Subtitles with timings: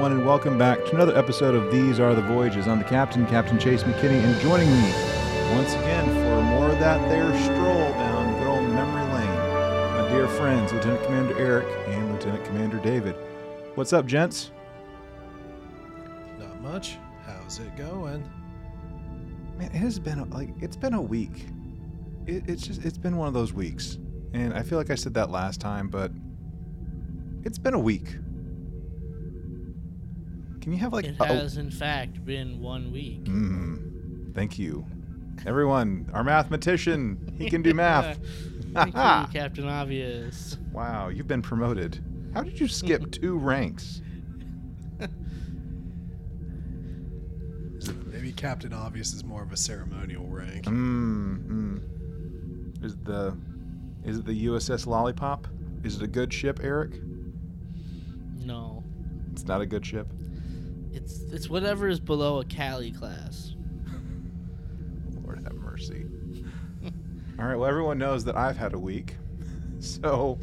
[0.00, 2.66] Everyone, and welcome back to another episode of These Are the Voyages.
[2.66, 4.90] I'm the captain, Captain Chase McKinney, and joining me
[5.52, 10.26] once again for more of that there stroll down good old memory lane, my dear
[10.26, 13.14] friends, Lieutenant Commander Eric and Lieutenant Commander David.
[13.74, 14.52] What's up, gents?
[16.38, 16.96] Not much.
[17.26, 18.26] How's it going?
[19.58, 21.44] Man, it has been a, like it's been a week.
[22.24, 23.98] It, it's just it's been one of those weeks,
[24.32, 26.10] and I feel like I said that last time, but
[27.44, 28.14] it's been a week.
[30.60, 33.24] Can you have like It a- has, in fact, been one week.
[33.24, 34.84] Mm, thank you.
[35.46, 38.18] Everyone, our mathematician, he can do math.
[38.74, 40.56] Thank you, Captain Obvious.
[40.72, 41.98] wow, you've been promoted.
[42.34, 44.00] How did you skip two ranks?
[48.12, 50.66] Maybe Captain Obvious is more of a ceremonial rank.
[50.66, 52.84] Mm, mm.
[52.84, 53.36] Is it the
[54.04, 55.46] is it the USS Lollipop?
[55.82, 57.00] Is it a good ship, Eric?
[58.44, 58.84] No,
[59.32, 60.06] It's not a good ship.
[60.92, 63.54] It's it's whatever is below a Cali class.
[65.22, 66.06] Lord have mercy.
[67.38, 69.16] All right, well, everyone knows that I've had a week.
[69.80, 70.38] So.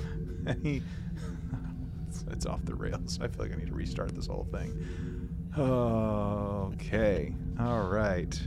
[0.47, 3.19] It's, it's off the rails.
[3.21, 5.29] I feel like I need to restart this whole thing.
[5.57, 7.33] Okay.
[7.59, 8.39] All right.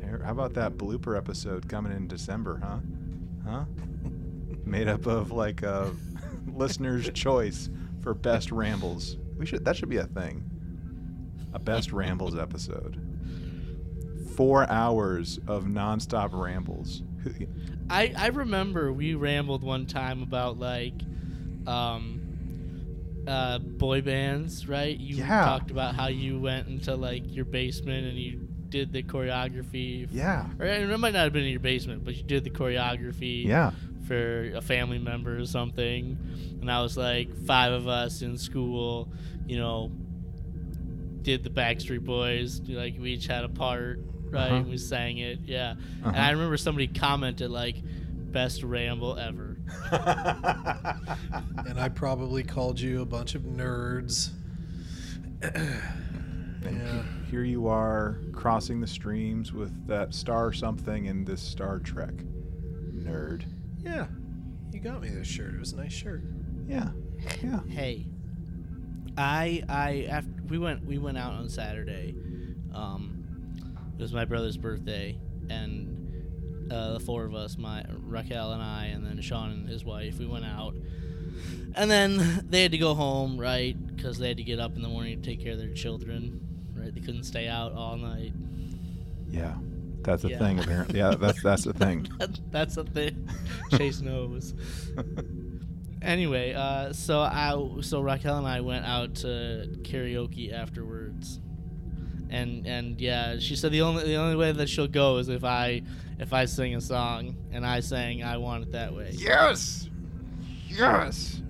[0.00, 2.78] There, how about that blooper episode coming in December, huh?
[3.48, 3.64] Huh?
[4.64, 9.16] Made up of like uh, a listener's choice for best rambles.
[9.36, 10.47] We should that should be a thing.
[11.58, 13.00] A best rambles episode
[14.36, 17.02] four hours of nonstop rambles.
[17.90, 20.94] I I remember we rambled one time about like,
[21.66, 22.20] um,
[23.26, 24.96] uh, boy bands, right?
[24.96, 25.44] You Yeah.
[25.44, 30.04] talked about how you went into like your basement and you did the choreography.
[30.04, 32.50] f- Yeah, Or it might not have been in your basement, but you did the
[32.50, 33.46] choreography.
[33.46, 33.72] yeah,
[34.06, 36.16] for a family member or something.
[36.60, 39.08] And I was like, five of us in school,
[39.46, 39.90] you know,
[41.22, 42.60] did the Backstreet Boys.
[42.68, 44.52] Like, we each had a part, right?
[44.52, 44.64] Uh-huh.
[44.68, 45.74] We sang it, yeah.
[46.02, 46.10] Uh-huh.
[46.10, 47.76] And I remember somebody commented, like,
[48.32, 49.56] best ramble ever.
[51.66, 54.30] And I probably called you a bunch of nerds.
[56.62, 57.02] Yeah.
[57.30, 62.12] here you are crossing the streams with that star something in this Star Trek.
[62.94, 63.44] Nerd.
[63.78, 64.06] Yeah.
[64.72, 65.54] You got me this shirt.
[65.54, 66.22] It was a nice shirt.
[66.66, 66.90] Yeah,
[67.42, 67.60] yeah.
[67.68, 68.06] Hey,
[69.18, 72.14] I, I, after we went, we went out on Saturday.
[72.74, 73.24] Um,
[73.98, 75.18] it was my brother's birthday,
[75.50, 79.84] and uh, the four of us, my Raquel and I, and then Sean and his
[79.84, 80.74] wife, we went out.
[81.74, 83.76] And then they had to go home, right?
[83.94, 86.40] Because they had to get up in the morning to take care of their children,
[86.74, 86.94] right?
[86.94, 88.32] They couldn't stay out all night.
[89.28, 89.54] Yeah.
[90.02, 90.38] That's a Yeah.
[90.38, 90.98] thing, apparently.
[91.00, 92.06] Yeah, that's that's the thing.
[92.50, 93.28] That's the thing.
[93.76, 94.54] Chase knows.
[96.00, 101.40] Anyway, uh, so I, so Raquel and I went out to karaoke afterwards,
[102.30, 105.42] and and yeah, she said the only the only way that she'll go is if
[105.42, 105.82] I
[106.18, 109.88] if I sing a song, and I sang "I Want It That Way," yes!
[110.68, 111.40] Yes!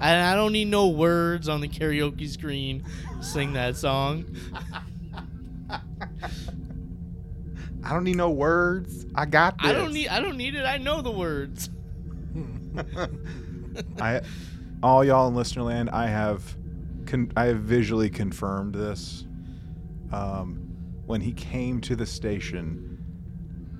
[0.00, 2.84] and I don't need no words on the karaoke screen
[3.18, 4.36] to sing that song.
[7.82, 9.06] I don't need no words.
[9.14, 9.70] I got this.
[9.70, 10.64] I don't need I don't need it.
[10.64, 11.70] I know the words.
[14.00, 14.20] I,
[14.82, 16.56] all y'all in Listenerland, I have,
[17.06, 19.26] con- I have visually confirmed this.
[20.12, 20.64] Um,
[21.06, 22.98] when he came to the station,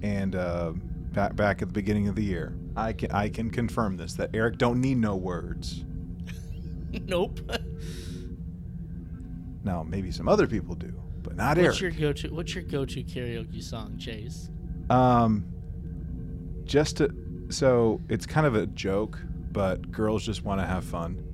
[0.03, 0.73] and uh,
[1.13, 4.31] back back at the beginning of the year, I can I can confirm this that
[4.35, 5.85] Eric don't need no words.
[7.07, 7.41] nope.
[9.65, 10.93] Now maybe some other people do,
[11.23, 11.99] but not What's Eric.
[11.99, 14.51] your go to What's your go to karaoke song, Chase?
[14.91, 15.45] Um,
[16.65, 17.09] just to,
[17.51, 19.19] so it's kind of a joke,
[19.53, 21.25] but girls just want to have fun.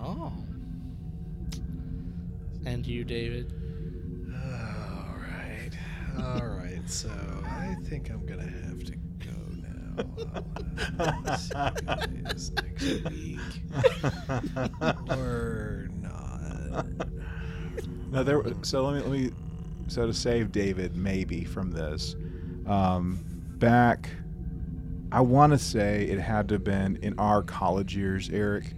[0.00, 0.32] Oh.
[2.64, 3.52] And you, David?
[4.32, 5.70] All right.
[6.18, 6.82] All right.
[6.86, 7.10] So
[7.44, 10.04] I think I'm going to have to go now.
[10.98, 11.54] I'll see
[12.12, 13.38] you guys next week.
[15.10, 16.86] Or not.
[18.10, 18.42] No, there.
[18.62, 19.30] So let me let me.
[19.88, 22.16] So to save David, maybe from this,
[22.66, 23.24] um,
[23.58, 24.10] back,
[25.12, 28.72] I want to say it had to have been in our college years, Eric.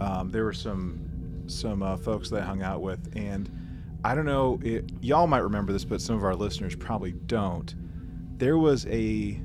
[0.00, 1.00] Um, there were some
[1.46, 3.50] some uh, folks that I hung out with, and
[4.02, 4.58] I don't know.
[4.62, 7.74] It, y'all might remember this, but some of our listeners probably don't.
[8.38, 9.40] There was a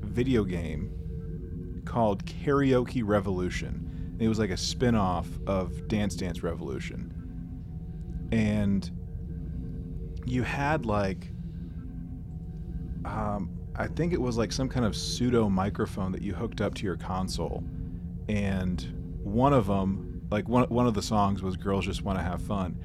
[0.00, 4.16] video game called Karaoke Revolution.
[4.18, 7.16] It was like a spin-off of Dance Dance Revolution
[8.32, 8.90] and
[10.24, 11.28] you had like
[13.04, 16.74] um, I think it was like some kind of pseudo microphone that you hooked up
[16.76, 17.62] to your console,
[18.28, 22.22] and one of them like one one of the songs was "Girls Just Want to
[22.22, 22.78] Have Fun,"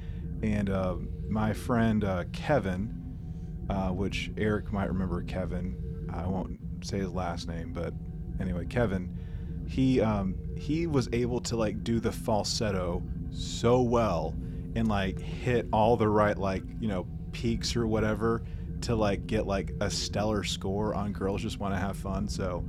[0.43, 0.95] and uh,
[1.29, 2.93] my friend uh, Kevin,
[3.69, 5.77] uh, which Eric might remember Kevin.
[6.13, 7.93] I won't say his last name, but
[8.39, 9.17] anyway, Kevin.
[9.67, 14.35] He um, he was able to like do the falsetto so well
[14.75, 18.43] and like hit all the right like you know peaks or whatever
[18.81, 22.27] to like get like a stellar score on girls just want to have fun.
[22.27, 22.65] So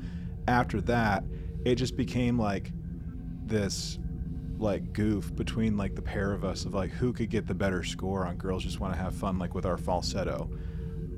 [0.48, 1.24] after that
[1.64, 2.72] it just became like
[3.44, 3.98] this
[4.58, 7.82] like goof between like the pair of us of like who could get the better
[7.82, 10.50] score on girls just want to have fun like with our falsetto.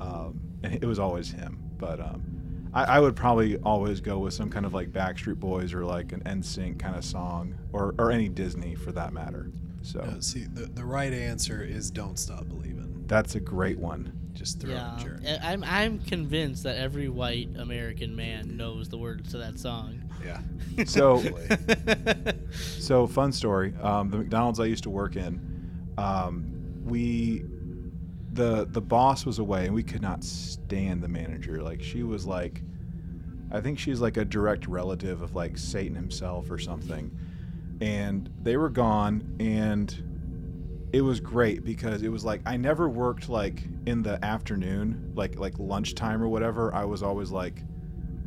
[0.00, 1.58] Um, and it was always him.
[1.76, 5.74] But um, I, I would probably always go with some kind of like backstreet boys
[5.74, 9.50] or like an NSYNC kind of song or, or any disney for that matter.
[9.82, 14.12] So No, see, the, the right answer is "Don't Stop Believing." that's a great one
[14.34, 15.28] Just throw Yeah, it in Jeremy.
[15.28, 20.02] I- I'm I'm convinced that every white American man knows the words to that song.
[20.24, 20.40] Yeah.
[20.86, 21.22] So-
[22.78, 23.74] So fun story.
[23.80, 25.40] Um, the McDonald's I used to work in,
[25.98, 26.52] um,
[26.84, 27.44] we
[28.32, 31.62] the the boss was away and we could not stand the manager.
[31.62, 32.62] Like she was like,
[33.52, 37.16] I think she's like a direct relative of like Satan himself or something.
[37.80, 40.13] And they were gone and
[40.94, 45.36] it was great because it was like I never worked like in the afternoon, like
[45.36, 46.72] like lunchtime or whatever.
[46.72, 47.64] I was always like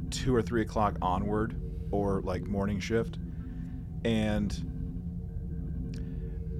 [0.10, 1.56] two or three o'clock onward
[1.92, 3.20] or like morning shift
[4.04, 4.70] and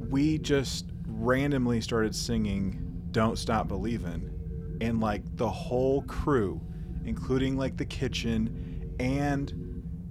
[0.10, 2.82] we just randomly started singing
[3.12, 4.30] don't stop believing
[4.82, 6.62] and like the whole crew
[7.06, 9.54] including like the kitchen and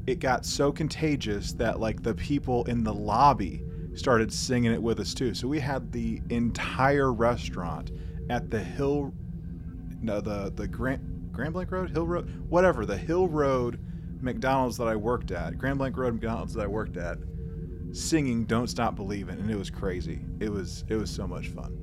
[0.07, 3.63] it got so contagious that like the people in the lobby
[3.97, 7.91] started singing it with us too so we had the entire restaurant
[8.31, 9.13] at the hill
[10.01, 13.81] no the the grand grand blanc road hill road whatever the hill road
[14.21, 17.19] mcdonald's that i worked at grand blanc road mcdonald's that i worked at
[17.97, 20.21] singing "Don't Stop Believing," and it was crazy.
[20.41, 21.83] It was it was so much fun.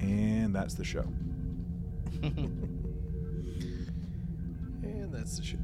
[0.00, 1.04] And that's the show.
[2.22, 2.68] and
[5.12, 5.58] that's the show.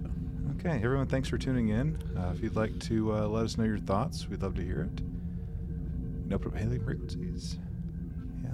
[0.56, 1.96] Okay, everyone, thanks for tuning in.
[2.16, 4.82] Uh, if you'd like to uh, let us know your thoughts, we'd love to hear
[4.82, 5.02] it.
[6.26, 7.58] No propane frequencies.
[8.42, 8.50] Yeah.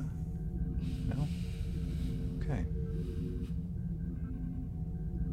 [1.15, 1.27] No.
[2.41, 2.65] Okay.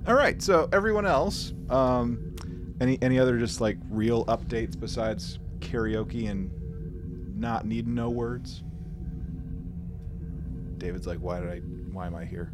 [0.08, 0.42] All right.
[0.42, 2.36] So everyone else, um,
[2.80, 6.52] any any other just like real updates besides karaoke and
[7.40, 8.64] not needing no words?
[10.78, 11.58] David's like, why did I?
[11.92, 12.52] Why am I here?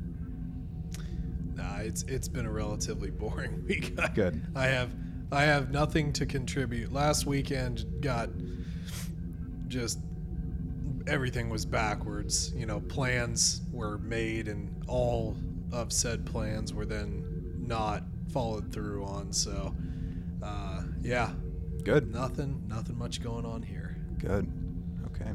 [1.57, 3.95] Nah, it's it's been a relatively boring week.
[4.13, 4.41] Good.
[4.55, 4.91] I have
[5.31, 6.93] I have nothing to contribute.
[6.93, 8.29] Last weekend got
[9.67, 9.99] just
[11.07, 12.53] everything was backwards.
[12.55, 15.35] You know, plans were made and all
[15.71, 19.33] of said plans were then not followed through on.
[19.33, 19.75] So,
[20.43, 21.31] uh, yeah,
[21.83, 22.13] Good.
[22.13, 23.97] nothing nothing much going on here.
[24.19, 24.49] Good.
[25.07, 25.31] Okay.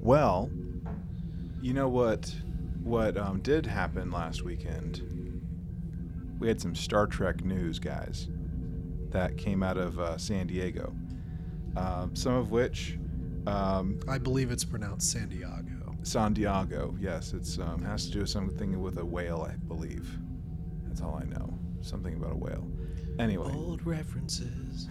[0.00, 0.50] Well,
[1.60, 2.34] you know what?
[2.82, 5.13] What um, did happen last weekend?
[6.38, 8.28] We had some Star Trek news, guys,
[9.10, 10.94] that came out of uh, San Diego.
[11.76, 12.98] Um, some of which,
[13.46, 15.96] um, I believe it's pronounced San Diego.
[16.02, 16.96] San Diego.
[17.00, 20.18] Yes, it's um, has to do with something with a whale, I believe.
[20.86, 21.58] That's all I know.
[21.80, 22.66] Something about a whale.
[23.18, 23.52] Anyway.
[23.52, 24.88] Old references.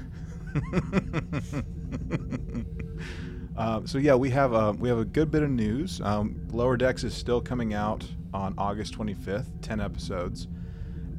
[3.56, 6.02] Um, so yeah, we have uh, we have a good bit of news.
[6.02, 10.48] Um, Lower Decks is still coming out on August 25th, 10 episodes,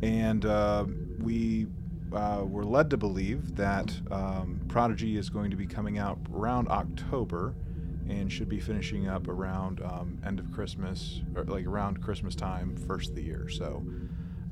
[0.03, 0.85] and uh,
[1.21, 1.67] we
[2.13, 6.69] uh, were led to believe that um, Prodigy is going to be coming out around
[6.69, 7.55] October,
[8.09, 12.77] and should be finishing up around um, end of Christmas, or like around Christmas time,
[12.77, 13.49] first of the year.
[13.49, 13.85] So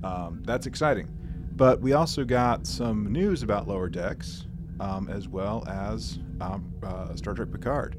[0.02, 1.08] um, that's exciting.
[1.54, 4.46] But we also got some news about Lower Decks,
[4.80, 7.96] um, as well as um, uh, Star Trek Picard.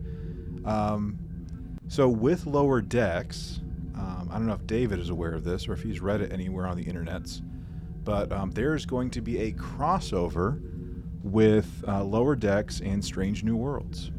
[0.66, 1.20] Um,
[1.88, 3.62] so with Lower Decks,
[3.96, 6.32] um, I don't know if David is aware of this or if he's read it
[6.32, 7.42] anywhere on the internets,
[8.04, 10.62] but um, there's going to be a crossover
[11.24, 14.12] with uh, Lower Decks and Strange New Worlds.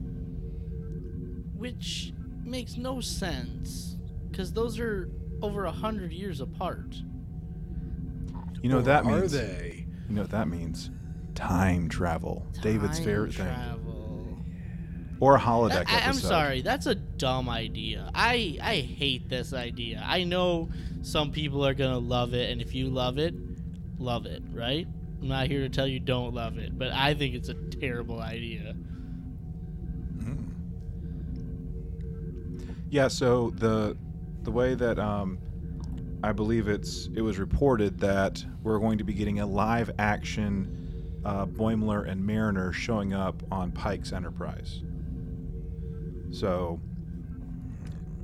[1.57, 2.13] Which
[2.43, 3.97] makes no sense
[4.31, 5.11] because those are
[5.43, 6.95] over a hundred years apart.
[8.63, 9.35] You know what that means?
[9.35, 9.87] Are they?
[10.09, 10.91] You know what that means?
[11.35, 12.47] Time travel.
[12.63, 13.47] David's Time favorite thing.
[15.21, 18.11] Or a holodeck I, I'm sorry, that's a dumb idea.
[18.15, 20.05] I I hate this idea.
[20.05, 20.69] I know
[21.03, 23.35] some people are gonna love it, and if you love it,
[23.99, 24.87] love it, right?
[25.21, 28.21] I'm not here to tell you don't love it, but I think it's a terrible
[28.21, 28.75] idea.
[30.19, 30.49] Mm.
[32.91, 33.97] Yeah, so the
[34.43, 35.39] the way that um,
[36.23, 41.21] I believe it's it was reported that we're going to be getting a live action
[41.25, 44.83] uh, Boimler and Mariner showing up on Pike's Enterprise.
[46.35, 46.81] So,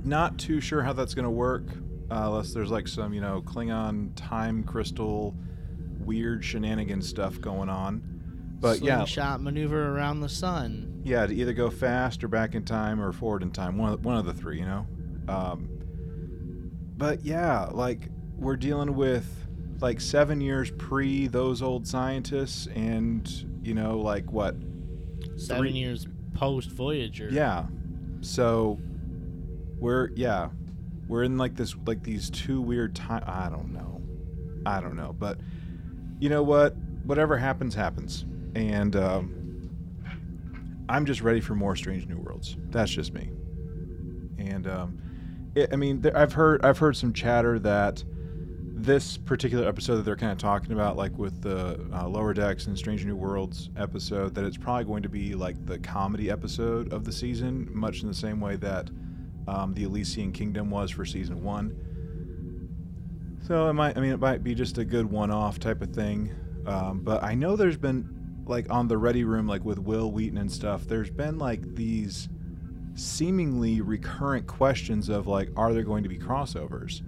[0.03, 1.63] not too sure how that's going to work,
[2.09, 5.35] uh, unless there's like some, you know, Klingon time crystal,
[5.99, 8.01] weird shenanigan stuff going on.
[8.59, 11.01] But yeah, Slingshot maneuver around the sun.
[11.03, 14.01] yeah, to either go fast or back in time or forward in time, one of
[14.01, 14.85] the, one of the three, you know.
[15.27, 15.69] Um,
[16.97, 19.27] but yeah, like we're dealing with
[19.79, 23.27] like seven years pre those old scientists, and
[23.63, 24.55] you know, like what?
[25.37, 27.29] Seven Three- years post Voyager.
[27.31, 27.65] Yeah.
[28.21, 28.79] So
[29.79, 30.49] we're yeah,
[31.07, 33.23] we're in like this like these two weird time.
[33.25, 34.01] I don't know,
[34.65, 35.39] I don't know, but
[36.19, 36.75] you know what?
[37.03, 38.25] Whatever happens, happens,
[38.55, 39.69] and um,
[40.87, 42.57] I'm just ready for more Strange New Worlds.
[42.69, 43.31] That's just me.
[44.37, 45.01] And um,
[45.55, 48.03] it, I mean, there, I've heard I've heard some chatter that
[48.83, 52.67] this particular episode that they're kind of talking about, like with the uh, Lower Decks
[52.67, 56.91] and Strange New Worlds episode, that it's probably going to be like the comedy episode
[56.91, 58.89] of the season, much in the same way that
[59.47, 61.77] um, the Elysian Kingdom was for season one.
[63.47, 66.31] So it might, I mean, it might be just a good one-off type of thing.
[66.65, 70.37] Um, but I know there's been like on the Ready Room, like with Wil Wheaton
[70.37, 70.85] and stuff.
[70.85, 72.29] There's been like these
[72.95, 77.01] seemingly recurrent questions of like, are there going to be crossovers?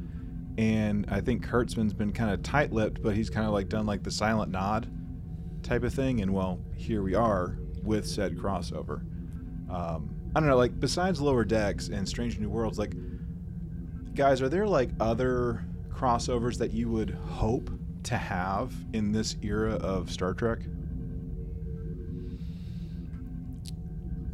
[0.57, 4.03] And I think Kurtzman's been kind of tight-lipped, but he's kind of like done like
[4.03, 4.87] the silent nod
[5.63, 6.21] type of thing.
[6.21, 9.01] And well, here we are with said crossover.
[9.69, 12.93] Um, I don't know, like besides Lower Decks and Strange New Worlds, like
[14.13, 17.71] guys, are there like other crossovers that you would hope
[18.03, 20.59] to have in this era of Star Trek?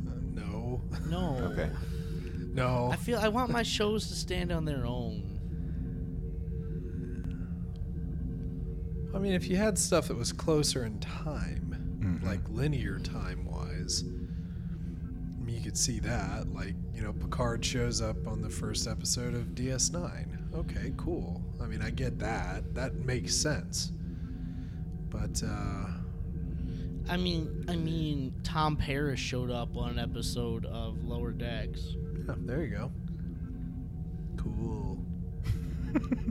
[0.08, 0.82] Uh, no.
[1.08, 1.38] No.
[1.52, 1.70] Okay.
[2.54, 2.90] No.
[2.92, 5.29] I feel I want my shows to stand on their own.
[9.14, 12.24] I mean, if you had stuff that was closer in time, Mhm.
[12.24, 16.54] like linear time wise, I mean, you could see that.
[16.54, 20.38] Like, you know, Picard shows up on the first episode of DS9.
[20.54, 21.42] Okay, cool.
[21.62, 22.74] I mean, I get that.
[22.76, 23.92] That makes sense.
[25.10, 25.88] But, uh,
[27.10, 31.96] I mean, I mean, Tom Paris showed up on an episode of Lower Decks.
[32.28, 32.92] yeah, there you go.
[34.38, 35.04] Cool.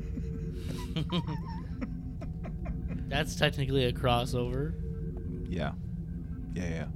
[3.09, 4.75] That's technically a crossover.
[5.49, 5.73] Yeah.
[6.55, 6.87] Yeah, yeah.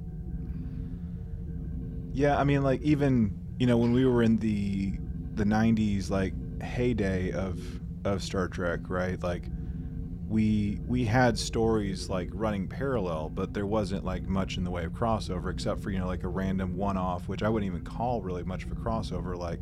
[2.13, 4.93] Yeah, I mean like even, you know, when we were in the
[5.33, 7.59] the 90s like heyday of
[8.05, 9.21] of Star Trek, right?
[9.21, 9.45] Like
[10.29, 14.85] we we had stories like running parallel, but there wasn't like much in the way
[14.85, 18.21] of crossover except for, you know, like a random one-off, which I wouldn't even call
[18.21, 19.61] really much of a crossover like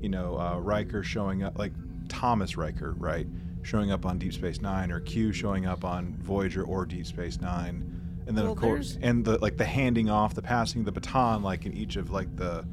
[0.00, 1.72] you know, uh, Riker showing up like
[2.08, 3.26] Thomas Riker, right?
[3.66, 7.40] Showing up on Deep Space 9 or Q showing up on Voyager or Deep Space
[7.40, 10.84] 9 and then Well, of course there's- and the like the handing off the passing
[10.84, 12.64] the baton like in each of like the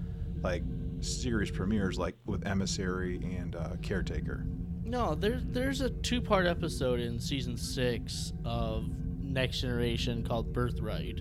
[0.43, 0.61] like
[0.99, 4.45] series premieres like with emissary and uh, caretaker.
[4.83, 8.85] No, there's there's a two part episode in season six of
[9.19, 11.19] Next Generation called Birthright,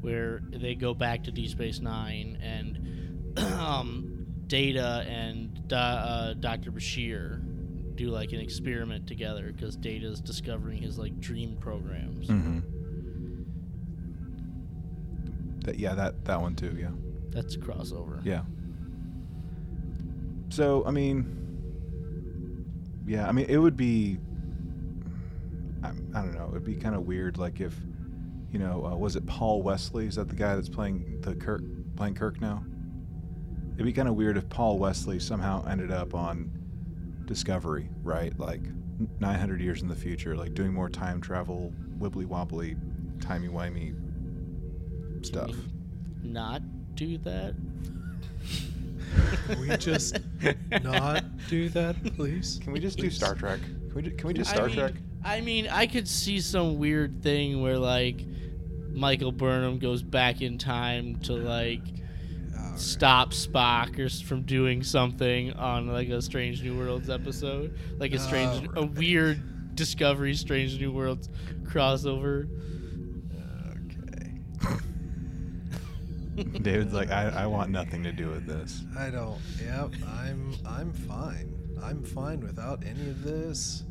[0.00, 7.42] where they go back to Deep Space Nine and um, Data and uh, Doctor Bashir
[8.02, 12.28] do like an experiment together because Data's discovering his like dream programs.
[12.28, 12.58] mm-hmm.
[15.60, 16.90] that, yeah that that one too yeah
[17.30, 18.20] That's a crossover.
[18.24, 18.42] yeah
[20.48, 21.38] so i mean
[23.06, 24.18] yeah i mean it would be
[25.82, 27.74] i, I don't know it'd be kind of weird like if
[28.52, 31.62] you know uh, was it paul wesley is that the guy that's playing the kirk
[31.96, 32.64] playing kirk now
[33.74, 36.50] it'd be kind of weird if paul wesley somehow ended up on
[37.26, 38.60] discovery right like
[39.20, 42.76] 900 years in the future like doing more time travel wibbly wobbly
[43.20, 43.94] timey wimey
[45.24, 45.50] stuff
[46.22, 46.62] Not
[46.94, 47.54] do that.
[49.46, 50.18] Can we just
[50.82, 52.58] not do that, please?
[52.62, 54.76] can we just do star trek can we, ju- can we just I star mean-
[54.76, 54.92] trek
[55.24, 58.24] I mean, I could see some weird thing where like
[58.92, 62.01] Michael Burnham goes back in time to like All
[62.72, 62.80] right.
[62.80, 68.18] stop Spock or from doing something on like a Strange New Worlds episode, like a
[68.18, 71.28] strange, a weird Discovery Strange New Worlds
[71.64, 72.48] crossover.
[74.66, 74.78] Okay.
[76.62, 78.82] David's like, I, I want nothing to do with this.
[78.98, 79.40] I don't.
[79.62, 79.94] Yep.
[80.06, 80.54] I'm.
[80.66, 81.54] I'm fine.
[81.82, 83.84] I'm fine without any of this.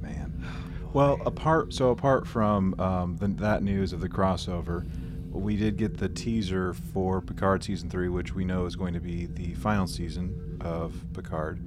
[0.00, 0.44] Man.
[0.92, 4.86] Well, apart so apart from um, the, that news of the crossover,
[5.32, 9.00] we did get the teaser for Picard season three, which we know is going to
[9.00, 11.66] be the final season of Picard,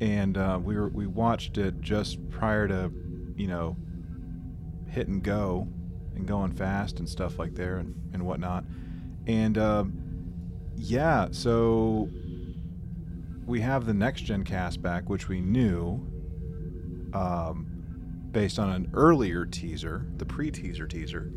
[0.00, 2.90] and uh, we were we watched it just prior to,
[3.36, 3.76] you know,
[4.88, 5.68] hit and go
[6.14, 8.64] and going fast and stuff like there and, and whatnot.
[9.26, 10.02] And um,
[10.76, 12.08] yeah, so
[13.46, 16.04] we have the next gen cast back, which we knew
[17.12, 17.66] um,
[18.32, 21.30] based on an earlier teaser, the pre teaser teaser.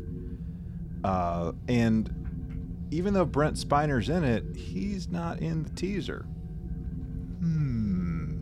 [1.04, 6.26] Uh, and even though Brent Spiner's in it, he's not in the teaser.
[7.38, 8.34] Hmm.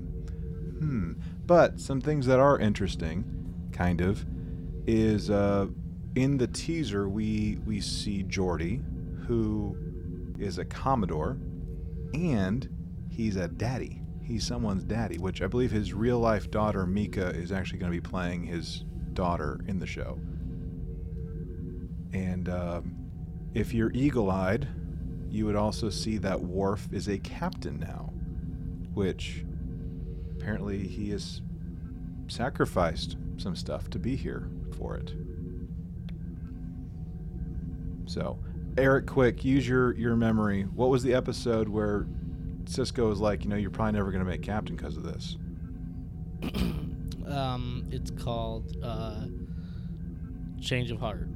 [0.79, 1.13] Hmm.
[1.47, 3.25] But some things that are interesting,
[3.73, 4.25] kind of,
[4.87, 5.67] is uh,
[6.15, 8.83] in the teaser we we see Geordi,
[9.27, 9.77] who
[10.39, 11.39] is a Commodore,
[12.15, 12.69] and
[13.11, 14.03] he's a daddy.
[14.23, 18.01] He's someone's daddy, which I believe his real life daughter Mica is actually going to
[18.01, 18.85] be playing his
[19.15, 20.19] daughter in the show.
[22.13, 22.97] And um,
[23.55, 24.69] if you're eagle eyed,
[25.31, 28.13] you would also see that Worf is a captain now,
[28.95, 29.45] which
[30.33, 31.43] apparently he has
[32.29, 35.13] sacrificed some stuff to be here for it.
[38.07, 38.39] So,
[38.79, 40.63] Eric, quick, use your, your memory.
[40.63, 42.07] What was the episode where
[42.65, 45.37] Sisko was like, you know, you're probably never going to make captain because of this?
[47.27, 49.27] um, it's called uh,
[50.61, 51.29] Change of Heart.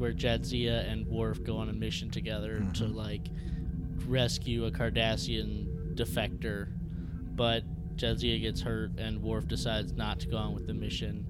[0.00, 2.94] Where Jadzia and Worf go on a mission together to Mhm.
[2.94, 3.28] like
[4.08, 6.68] rescue a Cardassian defector,
[7.36, 7.64] but
[7.98, 11.26] Jadzia gets hurt and Worf decides not to go on with the mission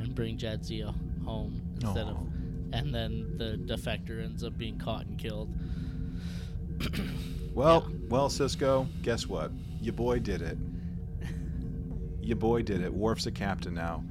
[0.00, 2.10] and bring Jadzia home instead Aw.
[2.12, 2.26] of,
[2.72, 5.50] and then the defector ends up being caught and killed.
[7.54, 9.52] Well, well, Sisko, guess what?
[9.80, 10.58] Your boy did it.
[12.20, 12.92] Your boy did it.
[12.92, 14.02] Worf's a captain now.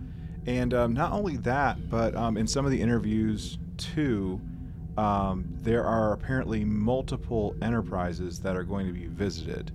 [0.46, 4.42] And um, not only that, but um, in some of the interviews, too,
[4.98, 9.72] um, there are apparently multiple enterprises that are going to be visited.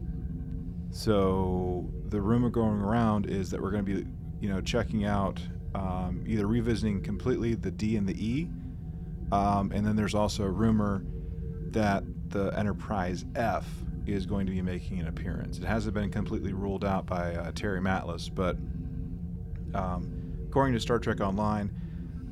[0.90, 4.06] So the rumor going around is that we're going to be,
[4.40, 5.40] you know, checking out
[5.74, 8.48] um, either revisiting completely the D and the E,
[9.32, 11.04] um, and then there's also a rumor
[11.70, 13.66] that the Enterprise F
[14.06, 15.58] is going to be making an appearance.
[15.58, 18.56] It hasn't been completely ruled out by uh, Terry Matalas, but
[19.74, 21.70] um, according to Star Trek Online,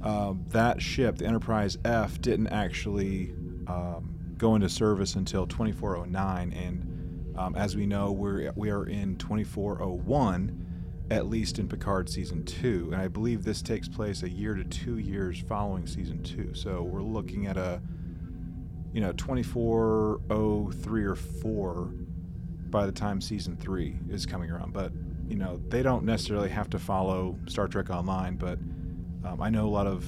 [0.07, 3.33] um, that ship, the Enterprise F, didn't actually
[3.67, 9.17] um, go into service until 2409, and um, as we know, we're we are in
[9.17, 14.55] 2401, at least in Picard season two, and I believe this takes place a year
[14.55, 16.55] to two years following season two.
[16.55, 17.83] So we're looking at a
[18.93, 21.95] you know 2403 or 4
[22.71, 24.91] by the time season 3 is coming around but
[25.29, 28.59] you know they don't necessarily have to follow star trek online but
[29.25, 30.05] um, i know a lot of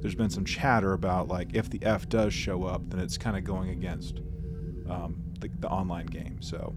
[0.00, 3.36] there's been some chatter about like if the f does show up then it's kind
[3.36, 4.20] of going against
[4.88, 6.74] um, the, the online game so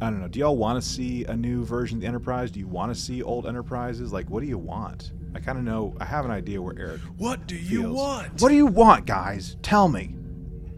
[0.00, 2.58] i don't know do y'all want to see a new version of the enterprise do
[2.60, 5.94] you want to see old enterprises like what do you want i kind of know
[6.00, 7.96] i have an idea where eric What do you feels.
[7.96, 8.40] want?
[8.42, 9.56] What do you want, guys?
[9.62, 10.14] Tell me.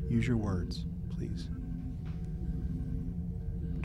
[0.08, 1.48] Use your words, please.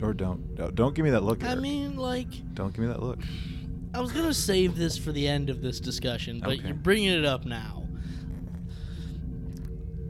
[0.02, 0.54] Or don't.
[0.56, 1.44] Don't, don't give me that look.
[1.44, 1.60] I Eric.
[1.60, 3.20] mean, like, don't give me that look.
[3.94, 6.66] I was gonna save this for the end of this discussion, but Okay.
[6.68, 7.84] you're bringing it up now.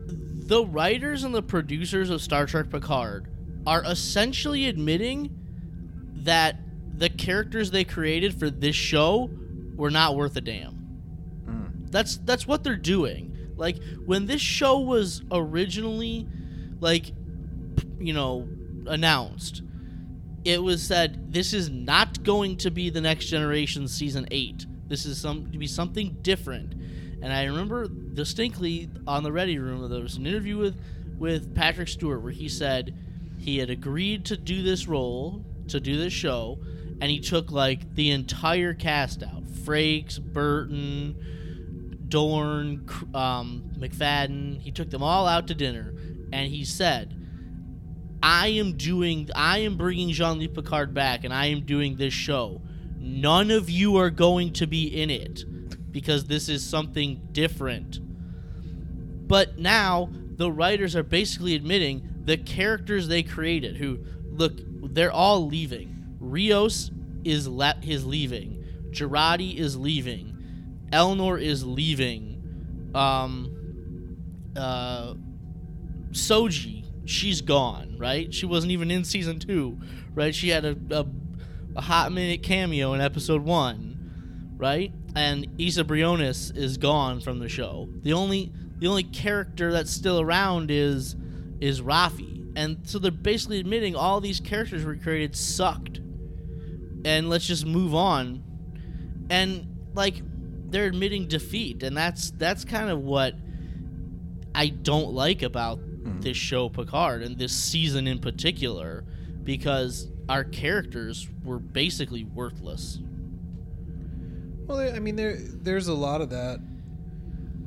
[0.07, 3.27] The writers and the producers of Star Trek Picard
[3.67, 5.31] are essentially admitting
[6.17, 6.59] that
[6.97, 9.31] the characters they created for this show
[9.77, 10.75] were not worth a damn.
[11.47, 11.91] Mm.
[11.91, 13.35] That's that's what they're doing.
[13.57, 16.29] Like when this show was originally
[16.81, 17.13] like
[17.99, 18.49] you know
[18.87, 19.63] announced,
[20.45, 24.67] it was said this is not going to be the next generation season 8.
[24.89, 26.75] This is some to be something different.
[27.23, 30.77] And I remember distinctly on the Ready Room there was an interview with
[31.19, 32.95] with Patrick Stewart where he said
[33.39, 36.59] he had agreed to do this role, to do this show,
[37.01, 39.45] and he took like the entire cast out.
[39.45, 44.61] Frakes, Burton, Dorn, um, McFadden.
[44.61, 45.95] He took them all out to dinner,
[46.33, 47.22] and he said,
[48.23, 49.29] "I am doing.
[49.35, 52.61] I am bringing Jean-Luc Picard back, and I am doing this show.
[52.99, 55.45] None of you are going to be in it
[55.93, 57.99] because this is something different."
[59.29, 64.53] But now the writers are basically admitting the characters they created, who look,
[64.95, 66.17] they're all leaving.
[66.21, 66.91] Rios
[67.25, 68.65] is le- is leaving.
[68.91, 70.37] Jurati is leaving.
[70.93, 72.91] Elnor is leaving.
[72.95, 73.51] Um,
[74.55, 75.15] uh,
[76.11, 77.97] Soji, she's gone.
[77.99, 78.33] Right?
[78.33, 79.79] She wasn't even in season two.
[80.15, 80.35] Right?
[80.35, 81.07] She had a, a,
[81.77, 84.55] a hot minute cameo in episode one.
[84.57, 84.93] Right?
[85.15, 87.89] And Isa Briones is gone from the show.
[88.03, 91.17] The only the only character that's still around is
[91.61, 92.53] is Raffi.
[92.57, 95.99] And so they're basically admitting all these characters we created sucked.
[97.05, 98.43] And let's just move on.
[99.31, 100.23] And like
[100.73, 103.35] they're admitting defeat, and that's that's kind of what
[104.55, 105.79] I don't like about
[106.21, 109.05] this show Picard and this season in particular,
[109.45, 113.01] because our characters were basically worthless.
[114.67, 116.61] Well, I mean, there there's a lot of that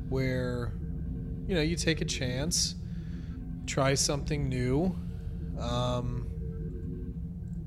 [0.08, 0.72] where
[1.46, 2.74] you know you take a chance,
[3.66, 4.96] try something new,
[5.60, 6.26] um,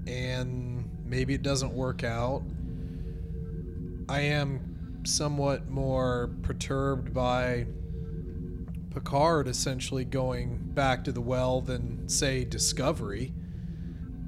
[0.07, 2.43] and maybe it doesn't work out.
[4.09, 7.67] I am somewhat more perturbed by
[8.91, 13.33] Picard essentially going back to the well than say Discovery.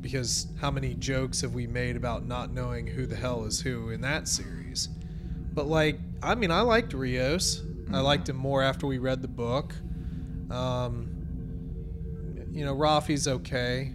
[0.02, 3.89] Because how many jokes have we made about not knowing who the hell is who
[3.89, 4.89] in that series?
[5.54, 7.63] But like, I mean, I liked Rios.
[7.93, 9.76] I liked him more after we read the book.
[10.50, 11.10] Um,
[12.52, 13.93] you know, Raffi's okay.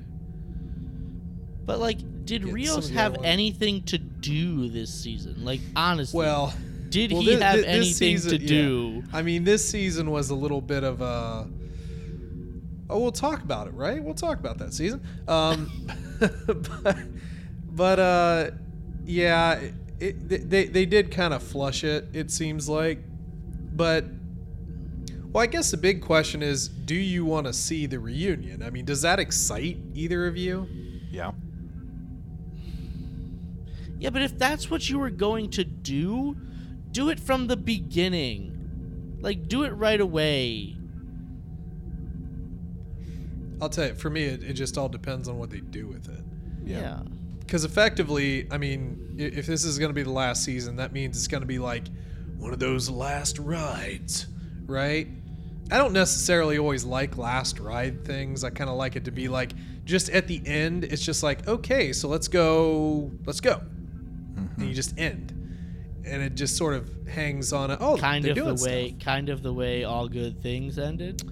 [1.65, 5.45] But like, did Rios have anything to do this season?
[5.45, 6.55] Like, honestly, Well,
[6.97, 8.49] did well, he thi- have thi- this anything season- to yeah.
[8.49, 9.03] do?
[9.13, 11.49] I mean, this season was a little bit of a.
[12.89, 14.03] Oh, we'll talk about it, right?
[14.03, 15.03] We'll talk about that season.
[15.27, 15.71] Um,
[16.83, 16.97] but,
[17.73, 18.51] but uh,
[19.05, 22.07] yeah, it, it, they they did kind of flush it.
[22.13, 23.01] It seems like,
[23.75, 24.05] but
[25.33, 28.63] well, I guess the big question is, do you want to see the reunion?
[28.63, 30.69] I mean, does that excite either of you?
[31.11, 31.33] Yeah.
[33.99, 36.37] Yeah, but if that's what you were going to do,
[36.97, 39.19] do it from the beginning.
[39.21, 40.75] Like, do it right away.
[43.61, 46.09] I'll tell you, for me, it, it just all depends on what they do with
[46.09, 46.25] it.
[46.65, 47.03] Yeah.
[47.41, 50.95] because effectively, I mean, i- if this is going to be the last season, that
[50.95, 51.85] means it's going to be like
[52.39, 54.27] one of those last rides,
[54.65, 55.07] right?
[55.71, 58.43] I don't necessarily always like last ride things.
[58.43, 59.53] I kind of like it to be like
[59.85, 60.85] just at the end.
[60.85, 64.73] It's just like okay, so let's go, let's go, and you mm-hmm.
[64.73, 65.36] just end,
[66.07, 67.71] and it just sort of hangs on.
[67.71, 69.01] A, oh, Kind of the way, stuff.
[69.05, 71.23] kind of the way all good things ended.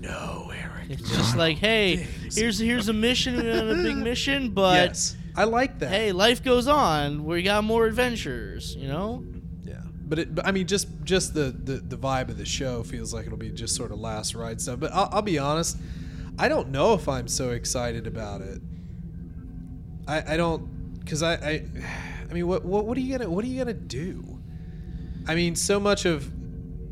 [0.00, 0.90] No, Eric.
[0.90, 2.36] It's just like, hey, things.
[2.36, 5.88] here's here's a mission, a big mission, but yes, I like that.
[5.90, 7.24] hey, life goes on.
[7.24, 9.24] We got more adventures, you know.
[9.64, 12.82] Yeah, but, it, but I mean, just just the, the the vibe of the show
[12.82, 14.78] feels like it'll be just sort of last ride stuff.
[14.78, 15.78] But I'll, I'll be honest,
[16.38, 18.60] I don't know if I'm so excited about it.
[20.06, 21.64] I I don't because I I
[22.30, 24.38] I mean, what what what are you gonna what are you gonna do?
[25.26, 26.30] I mean, so much of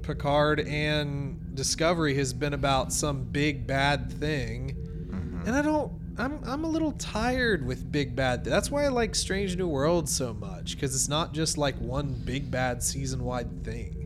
[0.03, 4.77] Picard and Discovery has been about some big bad thing,
[5.11, 5.47] Mm-hmm.
[5.47, 5.92] and I don't.
[6.18, 8.45] I'm I'm a little tired with big bad.
[8.45, 12.14] That's why I like Strange New Worlds so much because it's not just like one
[12.25, 13.99] big bad season wide thing.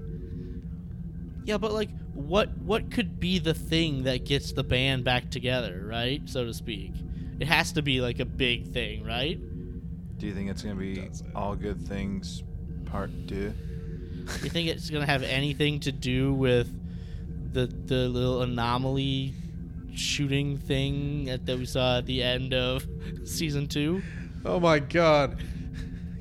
[1.44, 5.84] Yeah, but like, what what could be the thing that gets the band back together,
[5.84, 6.22] right?
[6.26, 6.92] So to speak.
[7.38, 9.38] It has to be like a big thing, right?
[10.18, 11.22] Do you think it's going to be it?
[11.34, 12.42] all good things
[12.86, 13.52] part two?
[14.26, 16.68] Do You think it's gonna have anything to do with
[17.52, 19.34] the the little anomaly
[19.94, 22.86] shooting thing that, that we saw at the end of
[23.24, 24.02] season two?
[24.44, 25.42] Oh my god!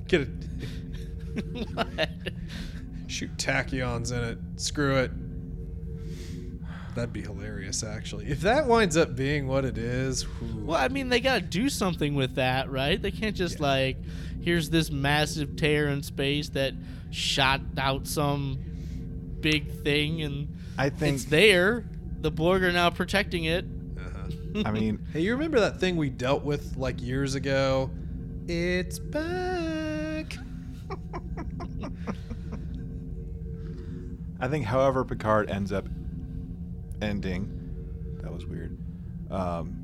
[0.08, 0.30] Get it.
[1.74, 2.10] What?
[3.08, 4.38] Shoot tachyons in it.
[4.56, 5.12] Screw it.
[6.96, 8.28] That'd be hilarious, actually.
[8.28, 10.64] If that winds up being what it is, whew.
[10.66, 13.02] Well, I mean, they gotta do something with that, right?
[13.02, 13.66] They can't just Yeah.
[13.68, 13.98] like,
[14.42, 16.74] here's this massive tear in space that
[17.12, 18.58] shot out some
[19.42, 21.16] big thing, and I think.
[21.16, 21.84] it's there.
[22.22, 23.66] The Borg are now protecting it.
[23.98, 24.64] Uh-huh.
[24.66, 27.92] I mean, Hey, you remember that thing we dealt with like years ago?
[28.48, 30.38] It's back.
[34.40, 35.88] I think, however, Picard ends up
[37.02, 37.52] ending.
[38.22, 38.78] That was weird.
[39.32, 39.82] Um,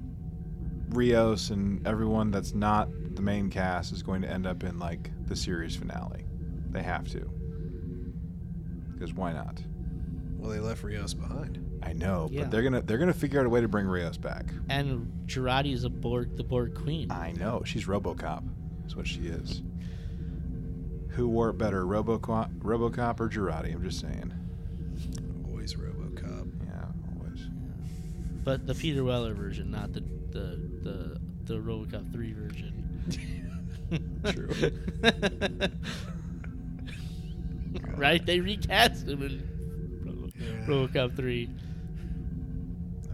[0.89, 5.11] Rios and everyone that's not the main cast is going to end up in like
[5.27, 6.25] the series finale.
[6.69, 7.29] They have to.
[8.93, 9.61] Because why not?
[10.37, 11.59] Well, they left Rios behind.
[11.83, 12.41] I know, Yeah.
[12.41, 14.53] but they're gonna they're gonna figure out a way to bring Rios back.
[14.69, 17.11] And Jurati is a Borg, the Borg Queen.
[17.11, 18.43] I know she's RoboCop.
[18.81, 19.63] That's what she is.
[21.09, 23.73] Who wore it better, RoboCop, RoboCop or Jurati?
[23.73, 24.33] I'm just saying.
[28.43, 30.01] But the Peter Weller version, not the
[30.31, 32.77] the the, the RoboCop three version.
[34.25, 34.71] True.
[37.97, 38.25] right?
[38.25, 40.65] They recast him in Yeah.
[40.65, 41.49] RoboCop three.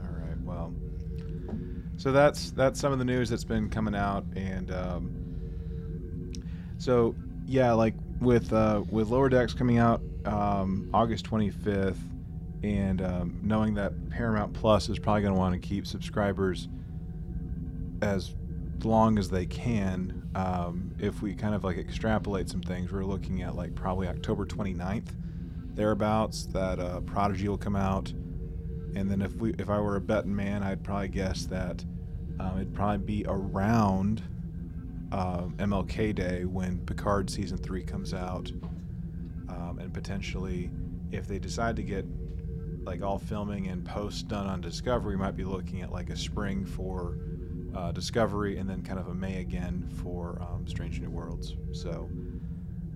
[0.02, 0.38] All right.
[0.44, 0.74] Well,
[1.98, 5.12] so that's that's some of the news that's been coming out, and um,
[6.78, 11.98] so yeah, like with uh, with Lower Decks coming out um, August 25th,
[12.63, 16.67] and um, knowing that Paramount Plus is probably going to want to keep subscribers
[18.02, 18.34] as
[18.84, 20.30] long as they can.
[20.36, 24.46] Um, if we kind of like extrapolate some things, we're looking at like probably October
[24.46, 25.10] 29th,
[25.74, 28.12] thereabouts, that uh, Prodigy will come out.
[28.96, 31.84] And then if we, if I were a betting man, I'd probably guess that
[32.39, 34.24] um, it'd probably be around
[35.12, 38.52] uh, MLK Day when Picard season three comes out,
[39.50, 40.70] um, and potentially,
[41.12, 42.06] if they decide to get
[42.88, 46.65] like all filming and post done on Discovery, might be looking at like a spring
[46.65, 47.17] for
[47.76, 51.56] uh, Discovery, and then kind of a May again for um, Strange New Worlds.
[51.73, 52.10] So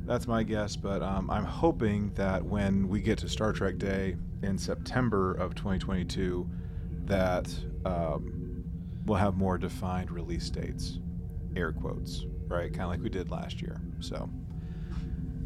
[0.06, 4.16] that's my guess, but um, I'm hoping that when we get to Star Trek Day
[4.42, 6.50] in September of 2022,
[7.06, 7.54] that
[7.86, 8.64] um,
[9.06, 11.00] we'll have more defined release dates,
[11.56, 12.72] air quotes, right?
[12.72, 13.82] Kind of like we did last year.
[14.00, 14.30] So,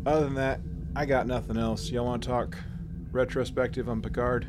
[0.05, 0.61] other than that,
[0.95, 1.89] I got nothing else.
[1.89, 2.55] Y'all want to talk
[3.15, 4.45] retrospective on Picard?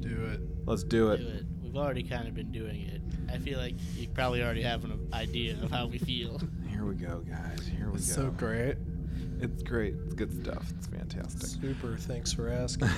[0.00, 0.40] Do it.
[0.64, 1.18] Let's do it.
[1.18, 1.44] Do it.
[1.62, 3.02] We've already kind of been doing it.
[3.30, 6.40] I feel like you probably already have an idea of how we feel.
[6.70, 7.66] Here we go, guys.
[7.66, 7.96] Here we go.
[7.96, 8.22] It's go.
[8.22, 8.76] so great.
[9.40, 9.94] It's great.
[10.04, 10.64] It's good stuff.
[10.78, 11.46] It's fantastic.
[11.60, 11.96] Super.
[11.96, 12.88] Thanks for asking.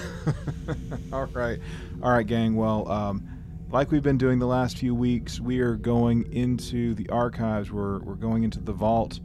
[1.12, 1.59] all right,
[2.03, 2.55] all right, gang.
[2.55, 3.27] Well, um,
[3.70, 7.73] like we've been doing the last few weeks, we are going into the archives.
[7.73, 9.20] We're we're going into the vault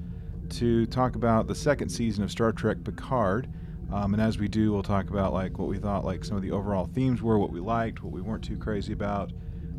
[0.52, 3.50] to talk about the second season of Star Trek Picard.
[3.94, 6.44] Um, and as we do, we'll talk about like what we thought, like some of
[6.44, 9.32] the overall themes were, what we liked, what we weren't too crazy about,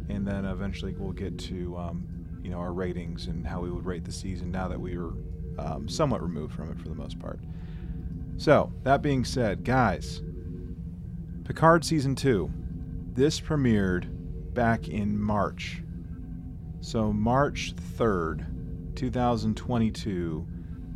[0.09, 2.07] and then eventually we'll get to um,
[2.43, 5.15] you know our ratings and how we would rate the season now that we were
[5.59, 7.41] um, somewhat removed from it for the most part.
[8.37, 10.23] So that being said, guys,
[11.45, 12.51] Picard season two,
[13.13, 14.07] this premiered
[14.55, 15.83] back in March.
[16.81, 18.47] So March third,
[18.95, 20.47] two thousand twenty-two,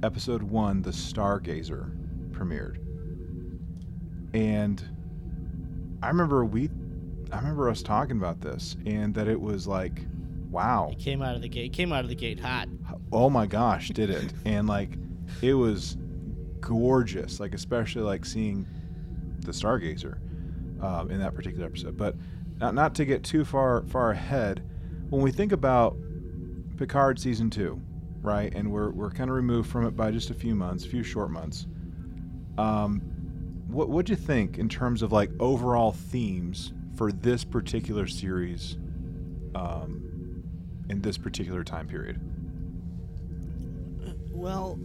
[0.04, 1.90] episode one, The Stargazer,
[2.30, 2.78] premiered.
[4.32, 4.82] And
[6.02, 6.70] I remember we
[7.32, 10.06] I remember us talking about this and that it was like
[10.50, 10.88] wow.
[10.90, 11.66] It came out of the gate.
[11.66, 12.68] It came out of the gate hot.
[13.12, 14.32] Oh my gosh, did it?
[14.44, 14.98] And like
[15.42, 15.96] it was
[16.60, 18.66] gorgeous, like especially like seeing
[19.40, 20.18] the Stargazer
[20.82, 21.96] um, in that particular episode.
[21.96, 22.16] But
[22.58, 24.62] not not to get too far far ahead,
[25.08, 25.96] when we think about
[26.76, 27.80] Picard season two,
[28.22, 28.52] right?
[28.54, 31.02] And we're we're kind of removed from it by just a few months, a few
[31.02, 31.66] short months.
[32.58, 33.02] Um,
[33.72, 38.76] what what'd you think in terms of like overall themes for this particular series,
[39.54, 40.42] um,
[40.88, 42.20] in this particular time period?
[44.32, 44.78] Well,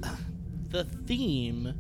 [0.69, 1.73] the theme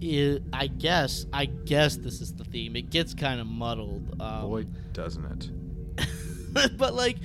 [0.00, 2.76] is, I guess, I guess this is the theme.
[2.76, 4.20] It gets kind of muddled.
[4.20, 6.76] Um, Boy, doesn't it?
[6.78, 7.18] but like,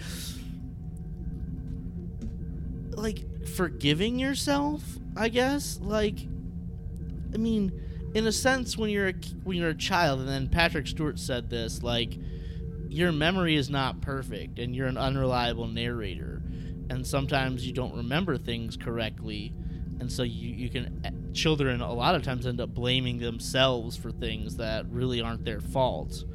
[2.91, 4.81] like forgiving yourself,
[5.15, 5.79] I guess.
[5.81, 6.19] Like,
[7.33, 7.71] I mean,
[8.13, 11.50] in a sense, when you're a, when you're a child, and then Patrick Stewart said
[11.50, 12.17] this, like,
[12.89, 16.41] your memory is not perfect, and you're an unreliable narrator,
[16.89, 19.54] and sometimes you don't remember things correctly,
[20.00, 23.95] and so you you can eh, children a lot of times end up blaming themselves
[23.95, 26.26] for things that really aren't their fault,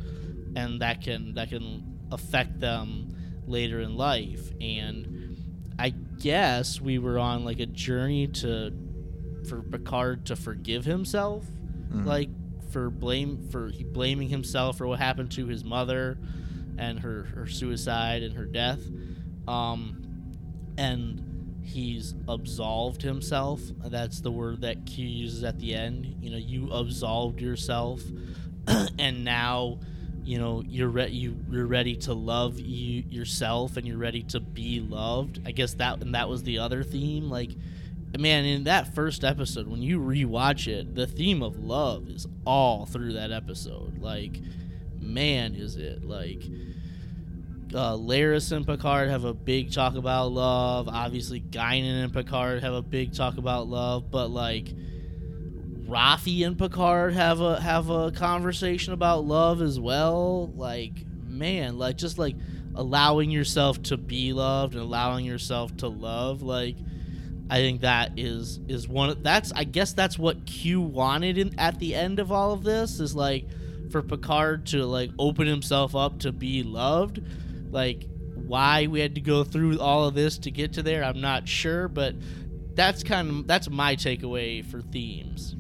[0.55, 3.15] and that can that can affect them
[3.47, 5.37] later in life, and
[5.79, 8.73] I guess we were on like a journey to
[9.47, 11.45] for Picard to forgive himself,
[11.93, 12.05] Mhm.
[12.05, 12.31] like
[12.71, 16.19] for blame for blaming himself for what happened to his mother
[16.79, 18.81] and her her suicide and her death,
[19.49, 20.03] um,
[20.77, 21.23] and
[21.63, 23.61] he's absolved himself.
[23.85, 26.17] That's the word that Q uses at the end.
[26.21, 28.03] You know, you absolved yourself,
[28.99, 29.79] and now
[30.25, 34.41] you know you're re- you you're ready to love you yourself and you're ready to
[34.41, 37.53] be loved i guess that and that was the other theme like
[38.19, 42.87] man in that first episode when you rewatch it the theme of love is all
[42.87, 44.41] through that episode like
[45.01, 46.43] man is it like
[47.75, 50.89] uh, Laris and Picard have a big talk about love.
[50.89, 54.11] Obviously, Guinan and Picard have a big talk about love.
[54.11, 54.73] But like,
[55.87, 60.53] Raffi and Picard have a have a conversation about love as well.
[60.55, 60.93] Like,
[61.27, 62.37] man, like just like
[62.75, 66.43] allowing yourself to be loved and allowing yourself to love.
[66.43, 66.77] Like,
[67.49, 69.11] I think that is is one.
[69.11, 72.65] Of, that's I guess that's what Q wanted in, at the end of all of
[72.65, 73.47] this is like
[73.91, 77.23] for Picard to like open himself up to be loved.
[77.71, 81.21] Like why we had to go through all of this to get to there, I'm
[81.21, 82.15] not sure, but
[82.75, 85.55] that's kind of that's my takeaway for themes.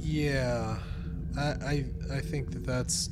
[0.00, 0.78] Yeah,
[1.36, 3.10] I, I I think that that's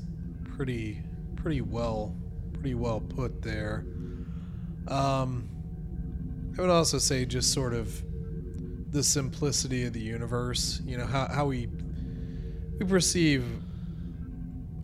[0.56, 1.02] pretty
[1.36, 2.14] pretty well
[2.52, 3.84] pretty well put there.
[4.88, 5.48] Um,
[6.56, 8.02] I would also say just sort of
[8.92, 10.80] the simplicity of the universe.
[10.84, 11.68] You know how how we
[12.78, 13.44] we perceive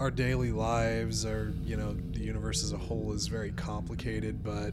[0.00, 4.72] our daily lives, our you know, the universe as a whole is very complicated, but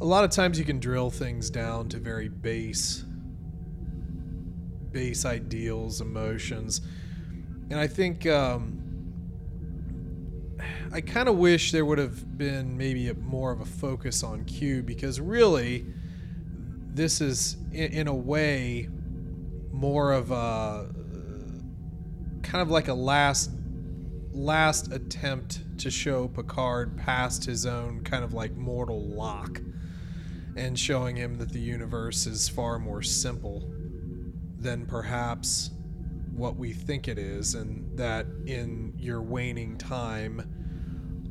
[0.00, 3.04] a lot of times you can drill things down to very base
[4.90, 6.80] base ideals, emotions.
[7.70, 8.83] And I think um,
[10.94, 14.44] I kind of wish there would have been maybe a, more of a focus on
[14.44, 15.84] Q because really,
[16.92, 18.88] this is in, in a way
[19.72, 20.88] more of a
[22.44, 23.50] kind of like a last
[24.30, 29.60] last attempt to show Picard past his own kind of like mortal lock
[30.54, 33.68] and showing him that the universe is far more simple
[34.60, 35.72] than perhaps
[36.36, 40.63] what we think it is, and that in your waning time,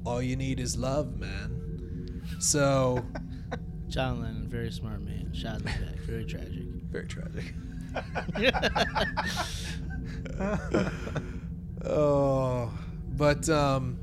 [0.06, 2.22] all you need is love, man.
[2.39, 3.04] So,
[3.88, 5.32] John Lennon, very smart man.
[5.34, 6.00] Shot in the back.
[6.06, 6.63] Very tragic.
[6.89, 7.54] very tragic.
[11.86, 12.72] oh,
[13.16, 14.00] but um,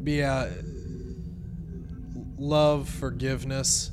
[0.00, 0.48] but yeah,
[2.36, 3.90] love, forgiveness,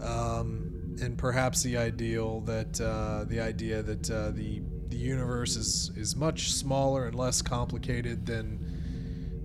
[0.00, 5.90] um, and perhaps the ideal that uh, the idea that uh, the the universe is
[5.96, 8.65] is much smaller and less complicated than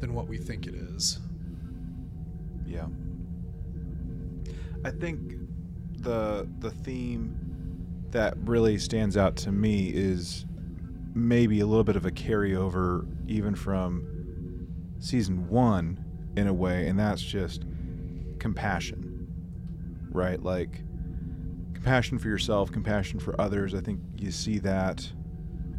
[0.02, 1.20] than what we think it is.
[2.66, 2.88] Yeah.
[4.84, 5.34] I think
[6.00, 7.36] the the theme
[8.10, 10.46] that really stands out to me is
[11.14, 14.68] maybe a little bit of a carryover even from
[15.00, 17.64] season 1 in a way and that's just
[18.40, 19.28] compassion.
[20.10, 20.42] Right?
[20.42, 20.82] Like
[21.74, 23.74] compassion for yourself, compassion for others.
[23.74, 25.10] I think you see that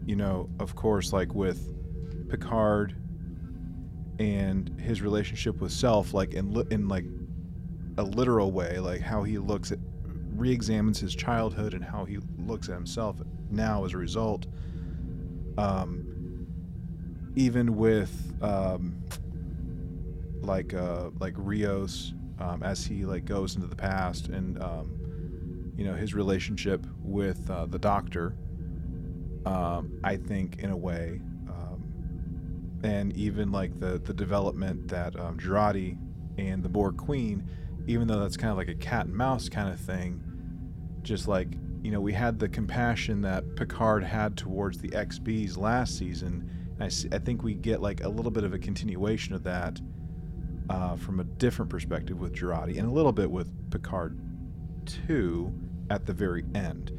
[0.06, 1.68] you know, of course like with
[2.28, 2.96] Picard
[4.18, 7.04] and his relationship with self like in li- in like
[7.98, 9.78] a literal way like how he looks at
[10.34, 13.16] re-examines his childhood and how he looks at himself
[13.50, 14.46] now as a result.
[15.58, 16.08] Um
[17.34, 19.02] even with um
[20.42, 25.84] like uh like Rios um, as he like goes into the past and um you
[25.84, 28.34] know his relationship with uh, the doctor
[29.46, 31.20] um I think in a way
[32.82, 35.96] and even like the the development that um, Jurati
[36.38, 37.48] and the Borg Queen,
[37.86, 40.22] even though that's kind of like a cat and mouse kind of thing,
[41.02, 41.48] just like
[41.82, 46.82] you know we had the compassion that Picard had towards the XBs last season, and
[46.82, 49.80] I, I think we get like a little bit of a continuation of that
[50.70, 54.18] uh, from a different perspective with Jurati, and a little bit with Picard
[54.86, 55.52] too
[55.90, 56.92] at the very end.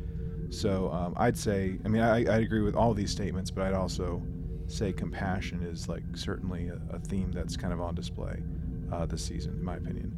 [0.50, 3.74] So um, I'd say, I mean, I, I agree with all these statements, but I'd
[3.74, 4.22] also
[4.68, 8.42] say compassion is like certainly a, a theme that's kind of on display
[8.92, 10.16] uh, this season, in my opinion.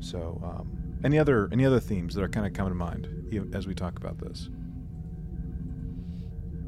[0.00, 3.66] So, um, any other any other themes that are kind of coming to mind as
[3.66, 4.48] we talk about this?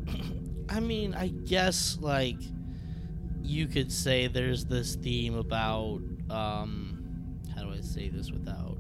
[0.69, 2.39] I mean, I guess like
[3.43, 8.79] you could say there's this theme about um how do I say this without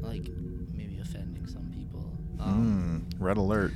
[0.00, 0.28] like
[0.72, 2.12] maybe offending some people.
[2.38, 3.72] Um, Mm, red alert.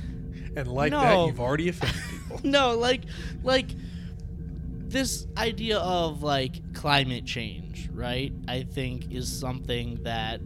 [0.55, 1.01] And like No.
[1.01, 2.39] that, you've already offended people.
[2.43, 3.01] no, like
[3.43, 3.69] like
[4.87, 8.31] this idea of like climate change, right?
[8.47, 10.41] I think is something that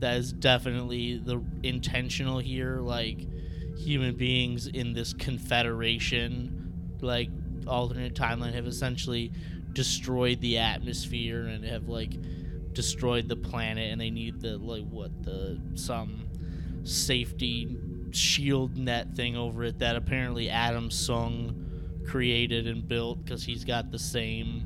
[0.00, 3.26] that is definitely the intentional here like
[3.76, 7.28] human beings in this confederation like
[7.66, 9.32] alternate timeline have essentially
[9.72, 12.12] destroyed the atmosphere and have like
[12.72, 16.28] destroyed the planet and they need the like what the some
[16.84, 17.76] safety
[18.10, 23.90] shield net thing over it that apparently Adam Soong created and built because he's got
[23.90, 24.64] the same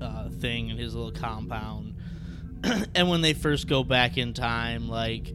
[0.00, 1.94] uh, thing in his little compound.
[2.94, 5.34] and when they first go back in time, like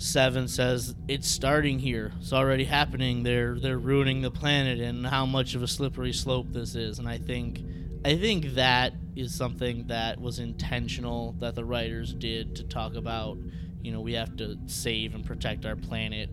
[0.00, 2.12] Seven says, it's starting here.
[2.20, 3.24] It's already happening.
[3.24, 7.00] They're they're ruining the planet, and how much of a slippery slope this is.
[7.00, 7.64] And I think,
[8.04, 13.38] I think that is something that was intentional that the writers did to talk about.
[13.82, 16.30] You know, we have to save and protect our planet.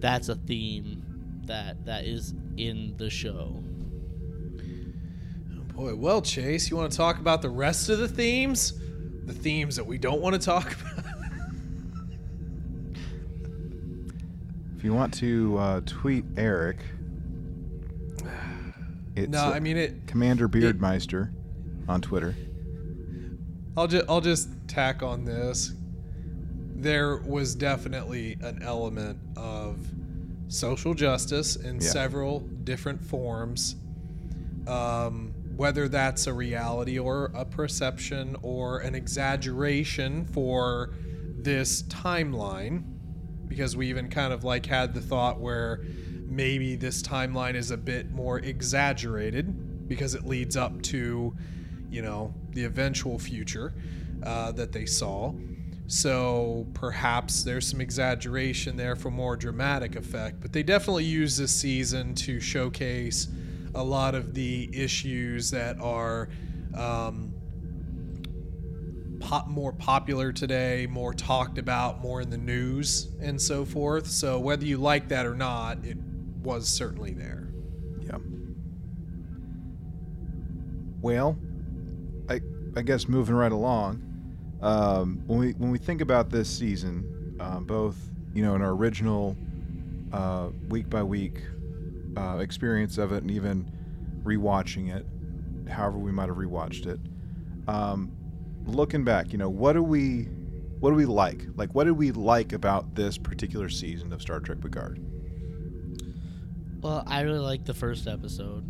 [0.00, 3.62] That's a theme that that is in the show.
[5.52, 8.72] Oh boy, well, Chase, you want to talk about the rest of the themes?
[9.24, 11.04] The themes that we don't want to talk about?
[14.76, 16.78] If you want to uh, tweet Eric,
[19.14, 20.06] it's no, I mean it.
[20.06, 21.30] Commander Beardmeister
[21.86, 22.34] on Twitter.
[23.76, 25.72] I'll just I'll just tack on this.
[26.80, 29.78] There was definitely an element of
[30.48, 31.80] social justice in Yeah.
[31.90, 33.76] several different forms.
[34.66, 40.94] Um, whether that's a reality or a perception or an exaggeration for
[41.38, 42.82] this timeline,
[43.46, 45.82] because we even kind of like had the thought where
[46.26, 51.36] maybe this timeline is a bit more exaggerated because it leads up to,
[51.90, 53.74] you know, the eventual future
[54.22, 55.34] uh, that they saw.
[55.90, 61.52] So perhaps there's some exaggeration there for more dramatic effect, but they definitely use this
[61.52, 63.26] season to showcase
[63.74, 66.28] a lot of the issues that are
[66.76, 67.34] um,
[69.18, 74.06] pop, more popular today, more talked about, more in the news, and so forth.
[74.06, 75.98] So whether you like that or not, it
[76.40, 77.48] was certainly there.
[78.00, 78.18] Yeah.
[81.00, 81.36] Well,
[82.28, 82.40] I
[82.76, 84.09] I guess moving right along,
[84.62, 87.96] um, when we when we think about this season, um, both
[88.34, 89.36] you know in our original
[90.12, 91.40] uh, week by week
[92.16, 93.70] uh, experience of it, and even
[94.22, 95.06] rewatching it,
[95.70, 97.00] however we might have rewatched it,
[97.68, 98.12] um,
[98.66, 100.28] looking back, you know, what do we
[100.80, 101.44] what do we like?
[101.56, 104.98] Like, what did we like about this particular season of Star Trek Picard?
[106.80, 108.64] Well, I really liked the first episode.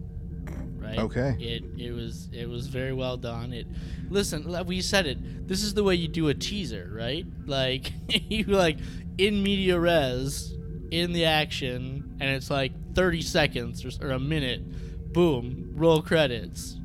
[0.90, 0.98] Right.
[0.98, 1.36] Okay.
[1.38, 3.52] It it was it was very well done.
[3.52, 3.66] It
[4.08, 5.46] listen, we said it.
[5.46, 7.24] This is the way you do a teaser, right?
[7.46, 8.78] Like you like
[9.18, 10.52] in media res
[10.90, 15.12] in the action, and it's like thirty seconds or, or a minute.
[15.12, 16.76] Boom, roll credits.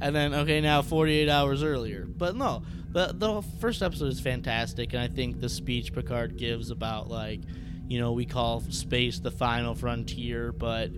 [0.00, 2.06] And then okay, now forty eight hours earlier.
[2.06, 6.70] But no, the the first episode is fantastic, and I think the speech Picard gives
[6.70, 7.40] about like
[7.88, 10.90] you know, we call space the final frontier, but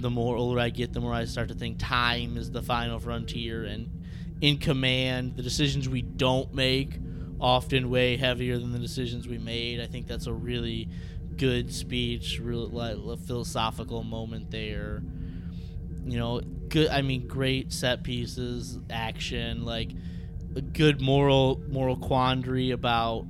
[0.00, 2.98] the more older I get, the more I start to think time is the final
[2.98, 3.64] frontier.
[3.64, 4.02] And
[4.40, 6.98] in command, the decisions we don't make
[7.40, 9.80] often weigh heavier than the decisions we made.
[9.80, 10.88] I think that's a really
[11.36, 15.02] good speech, real like, a philosophical moment there.
[16.04, 16.88] You know, good.
[16.88, 19.90] I mean, great set pieces, action, like
[20.56, 23.26] a good moral moral quandary about,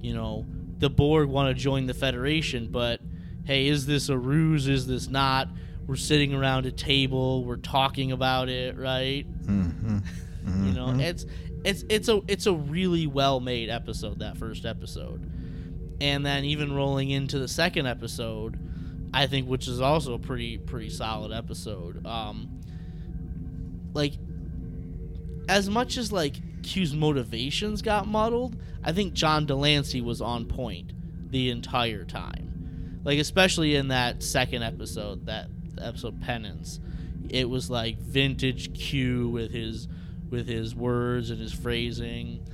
[0.00, 0.46] you know,
[0.78, 3.00] the Borg want to join the Federation, but
[3.44, 4.66] hey, is this a ruse?
[4.66, 5.48] Is this not?
[5.86, 9.26] We're sitting around a table, we're talking about it, right?
[9.44, 9.98] Mm-hmm.
[10.46, 11.26] You know, it's
[11.64, 14.20] it's it's a it's a really well made episode.
[14.20, 15.28] That first episode,
[16.00, 18.56] and then even rolling into the second episode,
[19.12, 22.06] I think, which is also a pretty pretty solid episode.
[22.06, 22.60] Um,
[23.92, 24.12] like
[25.48, 30.46] as much as like Q's motivations got muddled, I think John de Lancie was on
[30.46, 30.92] point
[31.30, 33.00] the entire time.
[33.02, 35.48] Like especially in that second episode, that
[35.80, 36.80] episode Penance,
[37.28, 39.88] it was like vintage Q with his
[40.30, 42.44] with his words and his phrasing,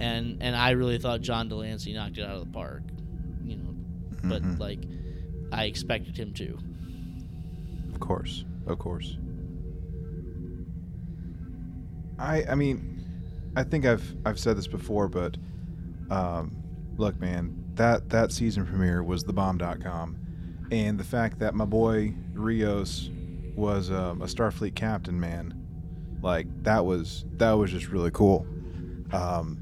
[0.00, 2.82] and and I really thought John de Lancie knocked it out of the park,
[3.44, 3.74] you know.
[4.24, 4.58] But Mhm.
[4.58, 4.80] like,
[5.50, 6.58] I expected him to.
[7.92, 9.16] Of course, of course.
[12.18, 13.00] I I mean,
[13.56, 15.36] I think I've I've said this before, but
[16.10, 16.56] um,
[16.96, 20.16] look, man, that that season premiere was thebomb.com,
[20.72, 23.10] and the fact that my boy Rios
[23.54, 25.54] was um, a Starfleet captain, man,
[26.22, 28.46] like that was that was just really cool.
[29.12, 29.58] Um,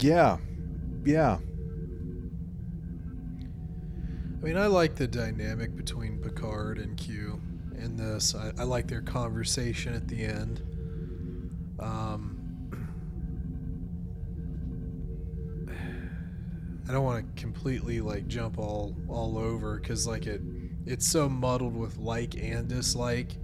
[0.00, 0.38] yeah,
[1.04, 1.38] yeah,
[4.40, 7.40] I mean, I like the dynamic between Picard and Q
[7.76, 8.34] in this.
[8.34, 10.62] I, I like their conversation at the end.
[11.78, 12.37] Um,
[16.88, 20.40] I don't want to completely like jump all all over because like it
[20.86, 23.36] it's so muddled with like and dislike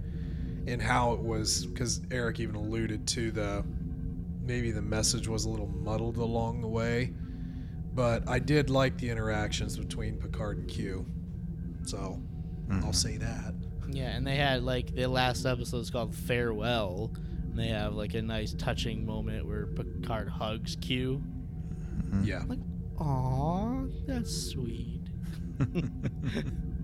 [0.67, 3.63] and how it was because Eric even alluded to the
[4.41, 7.13] maybe the message was a little muddled along the way
[7.93, 11.05] but I did like the interactions between Picard and Q.
[11.85, 12.21] So
[12.69, 12.95] I'll Mhm.
[12.95, 13.53] say that.
[13.89, 17.11] Yeah, and they had like the last episode is called Farewell.
[17.49, 21.23] And they have like a nice touching moment where Picard hugs Q.
[22.11, 22.25] Mhm.
[22.25, 22.43] Yeah.
[22.47, 22.59] Like,
[22.99, 25.01] aw, that's sweet.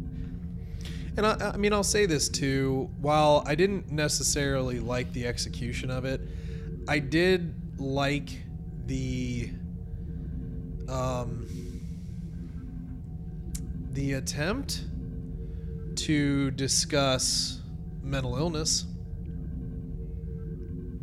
[1.18, 2.90] And I, I mean, I'll say this too.
[3.00, 6.22] While I didn't necessarily like the execution of it,
[6.88, 8.30] I did like
[8.86, 9.52] the
[10.88, 11.48] um,
[13.92, 14.86] the attempt
[15.96, 17.60] to discuss
[18.02, 18.86] mental illness.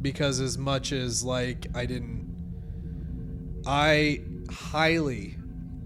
[0.00, 5.36] Because as much as like I didn't, I highly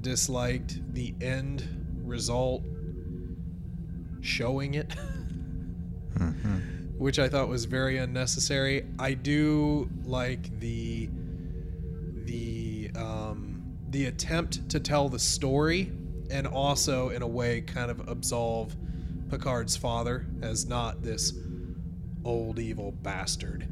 [0.00, 1.64] disliked the end
[2.04, 2.64] result
[4.20, 4.88] showing it,
[6.18, 6.96] Mhm.
[6.98, 8.84] which I thought was very unnecessary.
[8.98, 11.08] I do like the
[12.24, 15.92] the um, the attempt to tell the story,
[16.30, 18.76] and also in a way kind of absolve
[19.30, 21.32] Picard's father as not this
[22.24, 23.66] old evil bastard.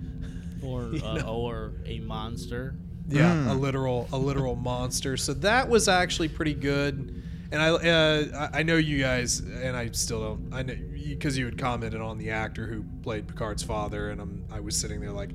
[0.62, 2.74] Or uh, or a monster.
[3.10, 3.50] Yeah, Mm.
[3.50, 5.16] a literal a literal monster.
[5.16, 7.22] So that was actually pretty good.
[7.52, 10.52] and I uh, I I know you guys, and I still don't.
[10.54, 14.44] I know because you had commented on the actor who played Picard's father, and I'm
[14.52, 15.30] I was sitting there like,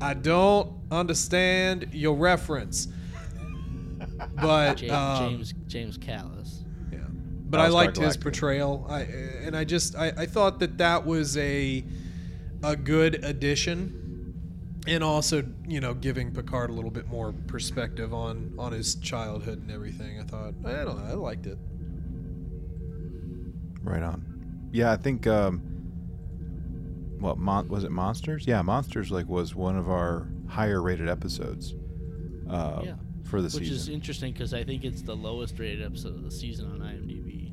[0.00, 2.88] I don't understand your reference.
[4.40, 6.64] But James um, James, James Callis.
[6.92, 6.98] yeah.
[7.08, 8.86] But I liked his portrayal.
[8.88, 11.84] I and I just I, I thought that that was a
[12.64, 14.01] a good addition,
[14.86, 19.58] and also you know giving Picard a little bit more perspective on on his childhood
[19.62, 20.20] and everything.
[20.20, 21.58] I thought I don't know I liked it.
[23.82, 24.68] Right on.
[24.72, 25.26] Yeah, I think.
[25.26, 25.62] Um,
[27.18, 27.90] what mon- was it?
[27.92, 28.46] Monsters?
[28.46, 31.74] Yeah, Monsters like was one of our higher rated episodes.
[32.50, 32.94] Uh, Yeah.
[33.24, 33.62] For the season.
[33.62, 36.80] Which is interesting because I think it's the lowest rated episode of the season on
[36.80, 37.52] IMDb.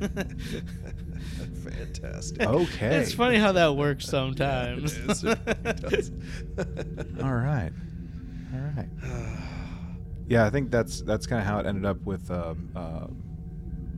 [1.70, 2.42] Fantastic.
[2.42, 2.96] okay.
[2.96, 4.96] It's funny how that works sometimes.
[4.96, 5.24] It is.
[5.24, 6.10] It really does.
[7.22, 7.72] All right.
[8.54, 8.88] All right.
[10.28, 13.06] Yeah, I think that's that's kind of how it ended up with um, uh,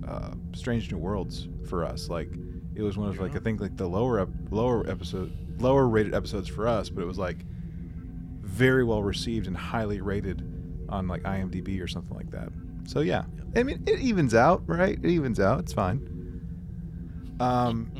[0.09, 2.09] uh, Strange New Worlds for us.
[2.09, 2.29] Like,
[2.75, 6.15] it was one of like I think like the lower ep- lower episode lower rated
[6.15, 7.45] episodes for us, but it was like
[8.41, 10.43] very well received and highly rated
[10.89, 12.49] on like IMDb or something like that.
[12.87, 14.99] So yeah, I mean it evens out, right?
[15.03, 15.61] It evens out.
[15.61, 16.09] It's fine.
[17.43, 17.91] Um.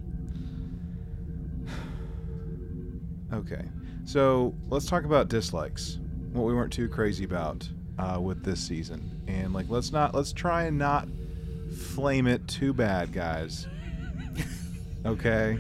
[3.33, 3.65] Okay,
[4.05, 5.99] so let's talk about dislikes.
[6.33, 7.69] What we weren't too crazy about
[7.99, 11.09] uh, with this season, and like let's not let's try and not
[11.77, 13.67] flame it too bad, guys.
[15.05, 15.59] Okay.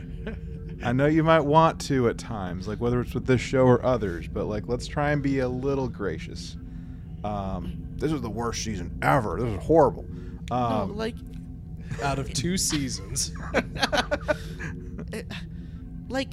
[0.85, 3.85] I know you might want to at times, like whether it's with this show or
[3.85, 6.57] others, but like let's try and be a little gracious.
[7.24, 9.39] Um, this is the worst season ever.
[9.41, 10.05] This is horrible.
[10.51, 11.14] no, Um, like,
[12.03, 13.32] Out of two seasons,
[16.09, 16.32] like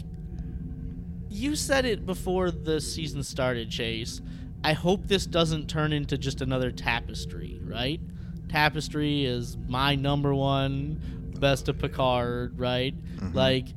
[1.29, 4.21] you said it before the season started, Chase.
[4.63, 8.01] I hope this doesn't turn into just another tapestry, right?
[8.49, 11.01] Tapestry is my number one
[11.39, 12.95] best of Picard, right?
[13.15, 13.35] Mm-hmm.
[13.35, 13.67] Like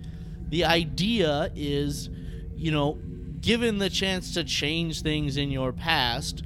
[0.48, 2.10] the idea is,
[2.56, 2.98] you know,
[3.40, 6.42] given the chance to change things in your past,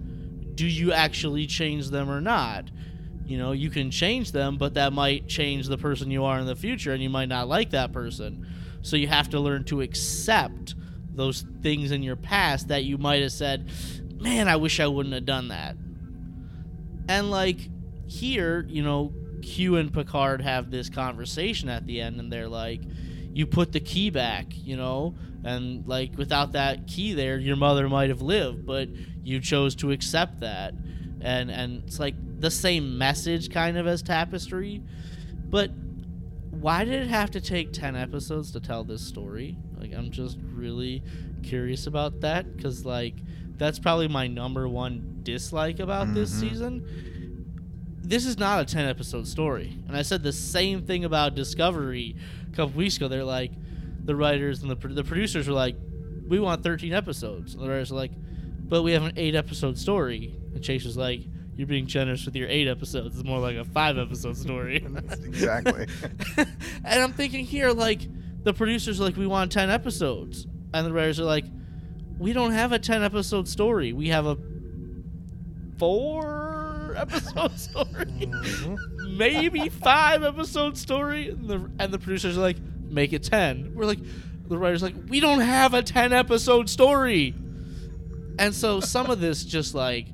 [0.54, 2.70] do you actually change them or not?
[3.26, 6.46] You know, you can change them, but that might change the person you are in
[6.46, 8.46] the future, and you might not like that person.
[8.82, 10.74] So you have to learn to accept
[11.12, 13.70] those things in your past that you might have said,
[14.20, 15.76] man, I wish I wouldn't have done that.
[17.08, 17.58] And like
[18.06, 19.12] here, you know,
[19.42, 22.80] Q and Picard have this conversation at the end, and they're like,
[23.32, 25.14] you put the key back, you know,
[25.44, 28.88] and like without that key there, your mother might have lived, but
[29.22, 30.74] you chose to accept that.
[31.20, 34.82] And and it's like the same message kind of as Tapestry,
[35.48, 35.70] but
[36.50, 39.56] why did it have to take 10 episodes to tell this story?
[39.78, 41.02] Like I'm just really
[41.42, 43.14] curious about that cuz like
[43.56, 46.40] that's probably my number one dislike about this Mhm.
[46.40, 46.82] season.
[48.02, 49.78] This is not a 10 episode story.
[49.88, 52.14] And I said the same thing about Discovery
[52.52, 53.08] a couple weeks ago.
[53.08, 53.52] They're like
[54.04, 55.76] the writers and the pro- the producers were like
[56.28, 57.54] we want 13 episodes.
[57.54, 58.12] And the writers are like
[58.68, 60.34] but we have an 8 episode story.
[60.54, 61.22] And Chase was like
[61.56, 63.18] you're being generous with your 8 episodes.
[63.18, 64.76] It's more like a 5 episode story.
[65.24, 65.86] exactly.
[66.36, 68.00] and I'm thinking here, like,
[68.44, 70.46] the producers are like, we want 10 episodes.
[70.74, 71.46] And the writers are like,
[72.18, 73.92] we don't have a 10 episode story.
[73.92, 74.36] We have a
[75.78, 78.04] four episode story.
[78.04, 79.16] Mm-hmm.
[79.16, 81.30] Maybe five episode story.
[81.30, 83.72] And the, and the producers are like, make it 10.
[83.74, 84.00] We're like,
[84.46, 87.34] the writers like, we don't have a 10 episode story.
[88.38, 90.06] And so some of this just like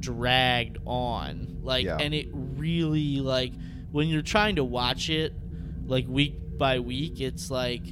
[0.00, 1.58] dragged on.
[1.62, 1.98] Like, Yeah.
[1.98, 3.52] and it really, like,
[3.90, 5.32] when you're trying to watch it,
[5.86, 7.82] like week by week, it's like,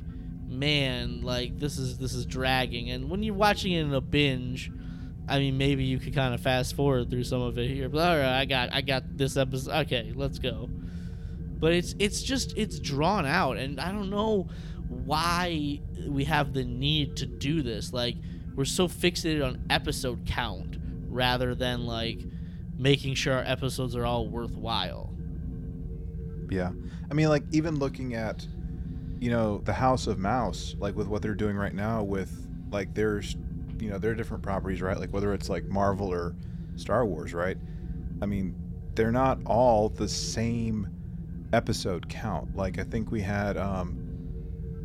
[0.48, 2.90] man, like this is this is dragging.
[2.90, 4.70] And when you're watching it in a binge,
[5.28, 7.88] I mean, maybe you could kind of fast forward through some of it here.
[7.88, 9.72] But all right, I got I got this episode.
[9.86, 10.68] Okay, let's go.
[11.58, 14.48] But it's it's just it's drawn out, and I don't know
[14.88, 17.92] why we have the need to do this.
[17.92, 18.16] Like
[18.54, 20.75] we're so fixated on episode count
[21.16, 22.20] rather than like
[22.78, 25.12] making sure our episodes are all worthwhile.
[26.50, 26.70] Yeah.
[27.10, 28.46] I mean, like, even looking at,
[29.18, 32.94] you know, the House of Mouse, like with what they're doing right now with, like,
[32.94, 33.36] there's,
[33.80, 34.98] you know, there are different properties, right?
[34.98, 36.36] Like, whether it's like Marvel or
[36.76, 37.56] Star Wars, right?
[38.20, 38.54] I mean,
[38.94, 40.88] they're not all the same
[41.52, 42.56] episode count.
[42.56, 43.96] Like, I think we had, um,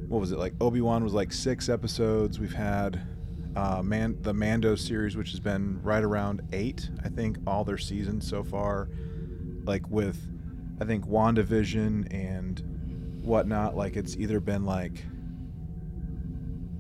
[0.07, 0.39] what was it?
[0.39, 2.39] Like, Obi Wan was like six episodes.
[2.39, 3.01] We've had,
[3.56, 7.78] uh, man, the Mando series, which has been right around eight, I think, all their
[7.78, 8.89] seasons so far.
[9.64, 10.20] Like, with,
[10.80, 15.04] I think WandaVision and whatnot, like it's either been like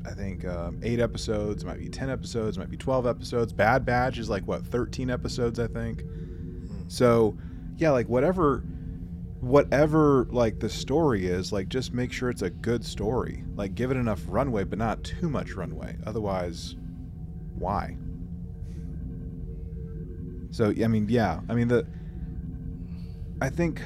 [0.05, 3.53] I think um, eight episodes, might be ten episodes, might be twelve episodes.
[3.53, 6.03] Bad Batch is like what thirteen episodes, I think.
[6.87, 7.37] So,
[7.77, 8.63] yeah, like whatever
[9.41, 13.43] whatever like the story is, like just make sure it's a good story.
[13.55, 15.97] Like give it enough runway but not too much runway.
[16.05, 16.75] Otherwise,
[17.55, 17.97] why?
[20.51, 21.41] So I mean, yeah.
[21.49, 21.85] I mean the
[23.41, 23.81] I think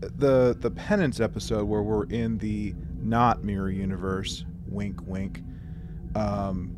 [0.00, 5.42] the the penance episode where we're in the not mirror universe, wink wink.
[6.16, 6.76] Um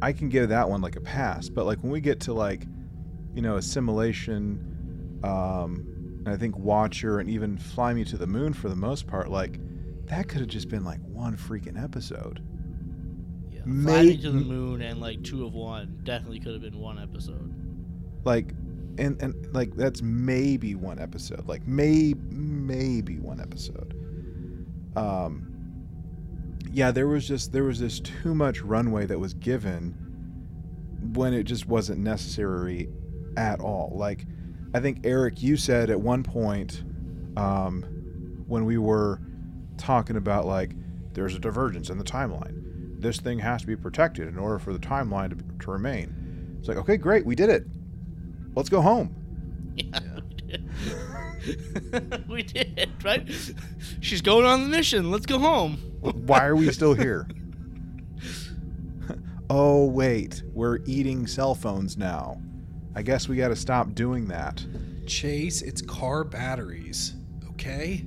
[0.00, 2.64] I can give that one like a pass, but like when we get to like
[3.34, 5.89] you know, assimilation um
[6.24, 9.30] and I think Watcher and even Fly Me to the Moon for the most part
[9.30, 9.58] like
[10.06, 12.42] that could have just been like one freaking episode.
[13.50, 13.60] Yeah.
[13.64, 16.78] May- Fly Me to the Moon and like two of one definitely could have been
[16.78, 17.54] one episode.
[18.24, 18.54] like
[18.98, 23.94] and and like that's maybe one episode like may maybe one episode
[24.96, 25.46] um
[26.72, 29.94] yeah there was just there was just too much runway that was given
[31.14, 32.88] when it just wasn't necessary
[33.36, 34.26] at all like
[34.74, 36.82] i think eric you said at one point
[37.36, 37.82] um
[38.46, 39.20] when we were
[39.76, 40.72] talking about like
[41.12, 42.56] there's a divergence in the timeline
[43.00, 46.68] this thing has to be protected in order for the timeline to, to remain it's
[46.68, 47.64] like okay great we did it
[48.54, 49.14] let's go home
[49.76, 52.28] Yeah, we did.
[52.28, 53.26] we did, right?
[54.00, 55.10] She's going on the mission.
[55.10, 55.76] Let's go home.
[56.00, 57.26] Why are we still here?
[59.50, 60.42] oh, wait.
[60.52, 62.42] We're eating cell phones now.
[62.94, 64.64] I guess we got to stop doing that.
[65.06, 67.14] Chase, it's car batteries.
[67.50, 68.04] Okay?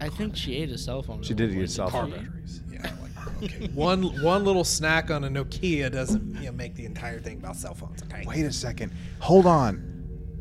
[0.00, 1.22] I think she ate a cell phone.
[1.22, 2.24] She did eat a point, cell didn't Car she?
[2.26, 2.62] batteries.
[2.72, 2.92] Yeah.
[3.02, 3.66] Like, okay.
[3.74, 7.56] one one little snack on a Nokia doesn't you know, make the entire thing about
[7.56, 8.02] cell phones.
[8.04, 8.24] Okay.
[8.26, 8.92] Wait a second.
[9.20, 9.84] Hold on.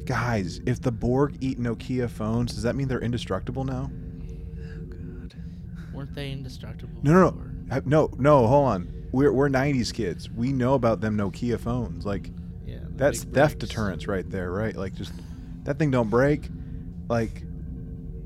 [0.05, 3.91] Guys, if the Borg eat Nokia phones, does that mean they're indestructible now?
[5.93, 6.99] Weren't they indestructible?
[7.03, 7.31] No, no, no.
[7.31, 7.51] before?
[7.71, 8.93] Uh, No, no, hold on.
[9.11, 10.29] We're, we're 90s kids.
[10.29, 12.05] We know about them Nokia phones.
[12.05, 12.33] Like, Yeah.
[12.35, 12.36] the
[12.97, 14.75] that's theft deterrence right there, right?
[14.75, 15.13] Like, just
[15.63, 16.49] that thing don't break.
[17.07, 17.43] Like,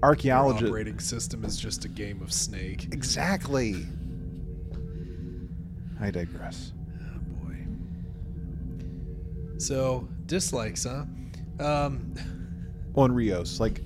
[0.01, 0.67] archaeologists.
[0.67, 2.87] operating system is just a game of Snake.
[2.91, 3.85] Exactly.
[5.99, 6.73] I digress.
[7.03, 7.57] Oh boy.
[9.59, 11.05] So dislikes, huh?
[11.59, 12.15] Um,
[12.95, 13.81] On Rios, like,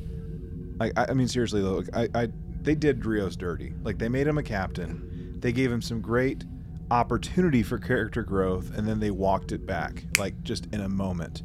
[0.80, 2.28] I, I I mean, seriously though, like, I, I,
[2.62, 3.74] they did Rios dirty.
[3.84, 5.38] Like, they made him a captain.
[5.40, 6.44] They gave him some great
[6.92, 11.44] opportunity for character growth, and then they walked it back, like, just in a moment.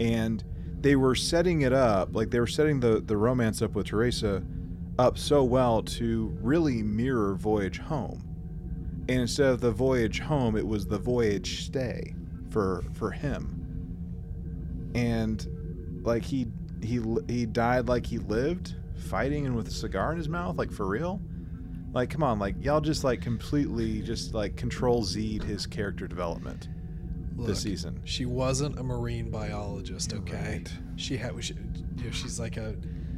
[0.00, 0.42] And
[0.80, 4.42] they were setting it up, like, they were setting the the romance up with Teresa
[4.98, 8.22] up so well to really mirror Voyage Home.
[9.08, 12.14] And instead of the voyage home, it was the voyage stay
[12.50, 13.58] for for him.
[14.94, 15.44] And
[16.04, 16.46] like he
[16.82, 20.70] he he died like he lived, fighting and with a cigar in his mouth, like
[20.70, 21.20] for real.
[21.92, 26.68] Like come on, like y'all just like completely just like control Z'd his character development
[27.36, 28.00] look, this season.
[28.04, 30.12] she wasn't a marine biologist.
[30.14, 30.34] Okay.
[30.60, 30.72] right.
[30.96, 31.42] She had.
[31.44, 32.76] should- You know, she's like a.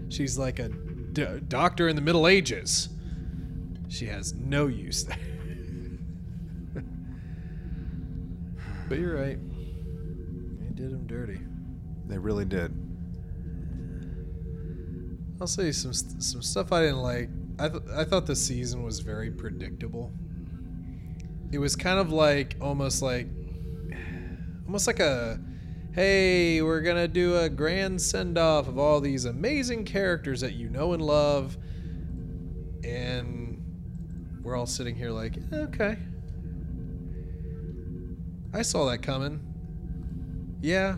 [0.08, 2.88] She's like a d- doctor in the Middle Ages.
[3.88, 5.18] She has no use there.
[8.88, 9.38] but you're right.
[10.60, 11.38] They did him dirty.
[12.06, 12.72] They really did.
[15.40, 17.28] I'll say some some stuff I didn't like.
[17.59, 20.12] I th- I thought the season was very predictable.
[21.52, 23.28] It was kind of like almost like
[24.66, 25.40] almost like a
[25.92, 30.55] hey, we're going to do a grand send off of all these amazing characters that
[30.55, 31.57] you know and love
[32.82, 33.62] and
[34.42, 35.96] we're all sitting here like, okay.
[38.52, 39.40] I saw that coming.
[40.61, 40.96] Yeah.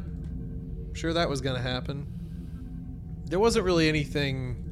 [0.94, 2.16] Sure that was going to happen
[3.28, 4.65] there wasn't really anything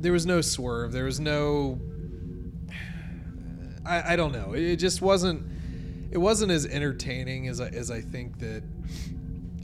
[0.00, 0.92] there was no swerve.
[0.92, 1.80] There was no
[3.84, 4.52] i, I don't know.
[4.52, 5.44] It just wasn't
[6.10, 8.62] it wasn't as entertaining as I, as I think that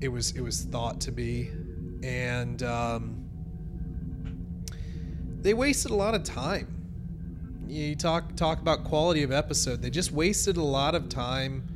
[0.01, 1.51] it was it was thought to be.
[2.03, 3.25] And um,
[5.41, 6.73] they wasted a lot of time.
[7.69, 9.83] You talk talk about quality of episode.
[9.83, 11.67] They just wasted a lot of time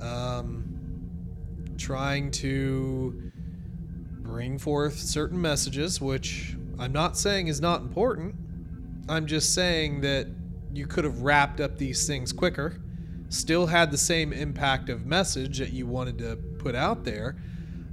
[0.00, 0.64] um,
[1.76, 3.32] trying to
[4.22, 8.34] bring forth certain messages, which I'm not saying is not important.
[9.06, 10.28] I'm just saying that
[10.72, 12.80] you could have wrapped up these things quicker,
[13.28, 17.36] still had the same impact of message that you wanted to put out there,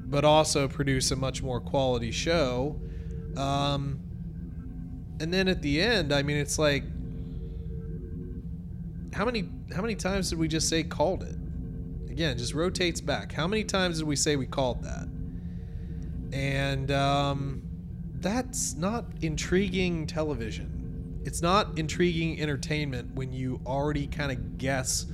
[0.06, 2.80] but also produce a much more quality show.
[3.36, 4.00] Um,
[5.20, 6.84] and then at the end, I mean, it's like,
[9.14, 11.36] how many how many times did we just say called it?
[12.10, 13.34] Again, just rotates back.
[13.34, 15.10] How many times did we say we called that?
[16.32, 17.66] And um,
[18.20, 21.22] that's not intriguing television.
[21.24, 25.05] It's not intriguing entertainment when you already kind of guess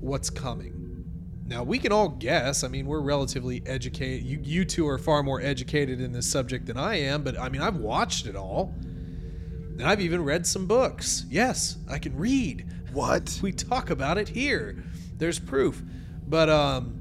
[0.00, 1.04] what's coming.
[1.46, 2.62] Now we can all guess.
[2.62, 4.24] I mean, we're relatively educated.
[4.24, 7.48] You you two are far more educated in this subject than I am, but I
[7.48, 8.74] mean, I've watched it all.
[8.78, 11.24] And I've even read some books.
[11.28, 12.66] Yes, I can read.
[12.92, 13.40] What?
[13.42, 14.84] We talk about it here.
[15.16, 15.82] There's proof.
[16.28, 16.96] But um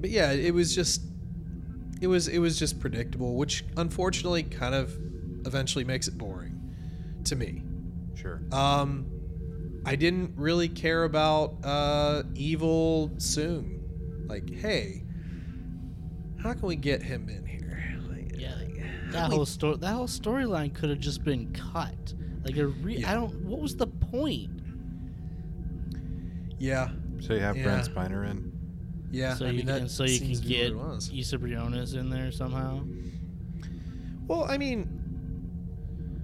[0.00, 1.02] but yeah, it was just
[2.00, 4.96] it was it was just predictable, which unfortunately kind of
[5.46, 6.60] eventually makes it boring
[7.24, 7.62] to me.
[8.14, 8.40] Sure.
[8.52, 9.06] Um,
[9.86, 13.78] I didn't really care about uh, evil Soong.
[14.28, 15.02] Like, hey,
[16.42, 17.98] how can we get him in here?
[18.10, 21.24] Like, Yeah, like, how that can we- whole story, that whole storyline could have just
[21.24, 22.14] been cut.
[22.44, 23.10] Like a re- Yeah.
[23.10, 23.34] I don't.
[23.44, 24.50] What was the point?
[26.58, 26.90] yeah,
[27.20, 27.64] So you have Yeah.
[27.64, 28.49] Brent Spiner in.
[29.10, 29.34] Yeah.
[29.34, 31.10] so I you mean, can, so you can seems to be what get it was.
[31.14, 32.82] Issa Briones in there somehow.
[34.26, 34.88] Well, I mean,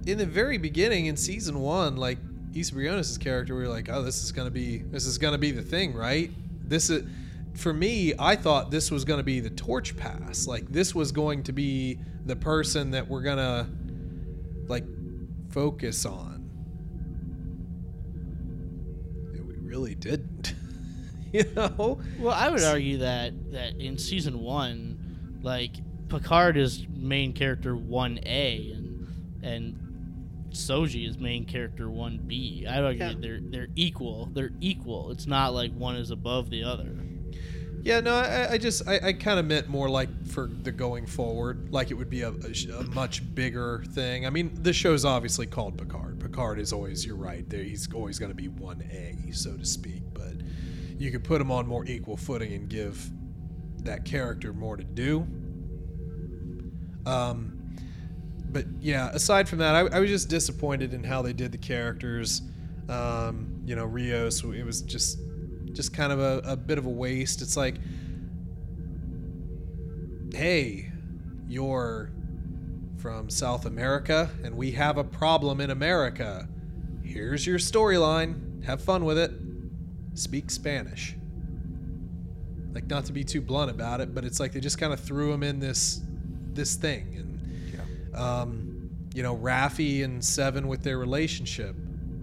[0.05, 2.17] in the very beginning in season one, like
[2.55, 5.51] Issa Briones' character, we were like, oh, this is gonna be this is gonna be
[5.51, 6.31] the thing, right?
[6.63, 7.03] This is
[7.55, 8.13] for me.
[8.17, 10.47] I thought this was gonna be the torch pass.
[10.47, 13.69] Like this was going to be the person that we're gonna
[14.67, 14.85] like
[15.49, 16.49] focus on.
[19.33, 20.53] And we really didn't.
[21.45, 21.99] you know?
[22.19, 25.71] Well, I would argue that that in season one, like
[26.09, 29.07] Picard is main character one A, and
[29.43, 29.83] and
[30.51, 32.65] Soji is main character one B.
[32.67, 33.13] I'd argue Yeah.
[33.19, 34.29] they're they're equal.
[34.33, 35.11] They're equal.
[35.11, 36.89] It's not like one is above the other.
[37.83, 41.05] Yeah, no, I, I just I, I kind of meant more like for the going
[41.05, 44.25] forward, like it would be a, a, a much bigger thing.
[44.25, 46.19] I mean, the show's obviously called Picard.
[46.19, 47.47] Picard is always you're right.
[47.49, 50.01] There, he's always going to be one A, so to speak.
[50.13, 50.33] But
[50.97, 53.09] you could put them on more equal footing and give
[53.83, 55.27] that character more to do.
[57.05, 57.75] Um,
[58.49, 61.57] but yeah, aside from that, I, I was just disappointed in how they did the
[61.57, 62.41] characters.
[62.89, 65.19] Um, you know, Rios, it was just
[65.73, 67.41] just kind of a, a bit of a waste.
[67.41, 67.75] It's like,
[70.33, 70.91] hey,
[71.47, 72.11] you're
[72.97, 76.47] from South America and we have a problem in America.
[77.03, 78.63] Here's your storyline.
[78.63, 79.31] Have fun with it.
[80.17, 81.15] Speak Spanish.
[82.73, 84.99] Like not to be too blunt about it, but it's like they just kind of
[84.99, 86.01] threw him in this
[86.53, 87.73] this thing and
[88.13, 88.19] Yeah.
[88.41, 91.75] um, you know, Raffi and Seven with their relationship.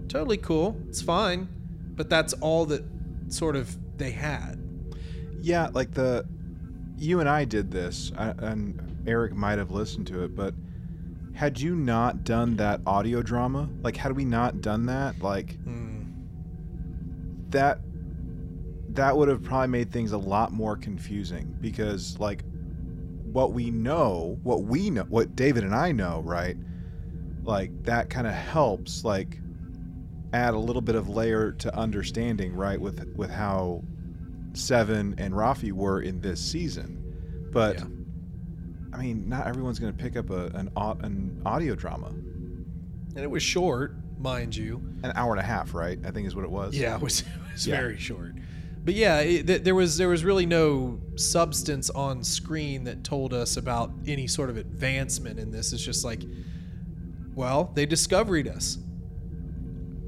[0.09, 0.77] Totally cool.
[0.89, 1.47] It's fine.
[1.95, 2.83] But that's all that
[3.29, 4.59] sort of they had.
[5.41, 6.25] Yeah, like the
[6.97, 10.53] you and I did this, and Eric might have listened to it, but
[11.33, 15.94] had you not done that audio drama, like had we not done that, like Hmm.
[17.55, 17.79] That
[18.89, 22.43] that would have probably made things a lot more confusing because like
[23.31, 26.57] what we know, what we know, what David and I know, right?
[27.43, 29.39] Like that kind of helps like
[30.33, 33.83] add a little bit of layer to understanding, right, with with how
[34.53, 37.49] Seven and Raffi were in this season.
[37.51, 37.85] But Yeah.
[38.93, 42.07] I mean, not everyone's going to pick up a, an an audio drama.
[42.07, 43.95] And it was short,
[44.25, 44.81] mind you.
[45.03, 45.97] An hour and a half, right?
[46.05, 46.75] I think is what it was.
[46.75, 47.77] Yeah, it was, it was Yeah.
[47.77, 48.33] very short.
[48.83, 53.33] But yeah, it, th- there was there was really no substance on screen that told
[53.33, 55.73] us about any sort of advancement in this.
[55.73, 56.21] It's just like,
[57.33, 58.77] well, they discovered us.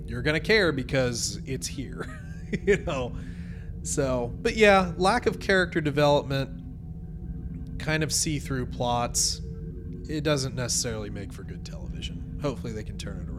[0.05, 2.07] You're gonna care because it's here,
[2.65, 3.15] you know.
[3.83, 6.49] So, but yeah, lack of character development,
[7.79, 9.41] kind of see-through plots.
[10.09, 12.39] It doesn't necessarily make for good television.
[12.41, 13.36] Hopefully, they can turn it around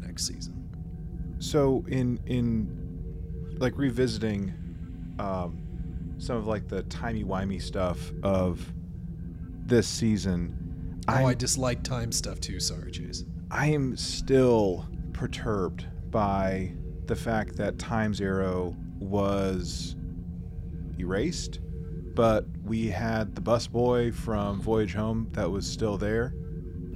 [0.00, 0.54] the next season.
[1.38, 4.54] So in in like revisiting
[5.18, 5.62] um,
[6.18, 8.72] some of like the timey wimey stuff of
[9.66, 10.54] this season,
[11.08, 12.60] Oh, I I'm- dislike time stuff too.
[12.60, 13.24] Sorry, Chase.
[13.50, 16.72] I am still perturbed by
[17.06, 19.96] the fact that Time Zero was
[20.98, 21.60] erased,
[22.14, 26.34] but we had the busboy from Voyage Home that was still there.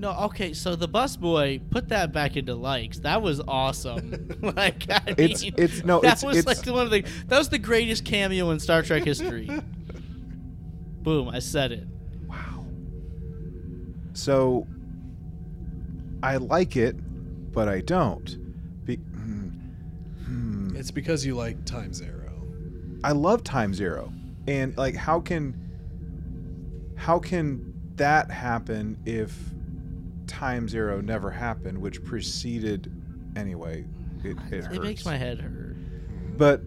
[0.03, 2.98] No, okay, so the busboy put that back into likes.
[2.98, 4.36] That was awesome.
[4.57, 7.38] like, I mean, It's- it's- no, that it's- was it's- like one of the that
[7.38, 9.48] was the greatest cameo in Star Trek history.
[11.03, 11.28] Boom!
[11.28, 11.86] I said it.
[12.26, 12.66] Wow.
[14.12, 14.66] So
[16.20, 16.96] I like it,
[17.53, 18.84] but I don't.
[18.84, 19.48] Be- hmm.
[20.24, 20.76] Hmm.
[20.76, 22.32] It's because you like Time Zero.
[23.05, 24.12] I love Time Zero,
[24.48, 25.57] and like, how can
[26.96, 29.36] how can that happen if
[30.33, 32.91] Time Zero never happened, which preceded
[33.37, 33.85] anyway?
[34.24, 35.76] It, it, It makes my head hurt.
[36.39, 36.62] But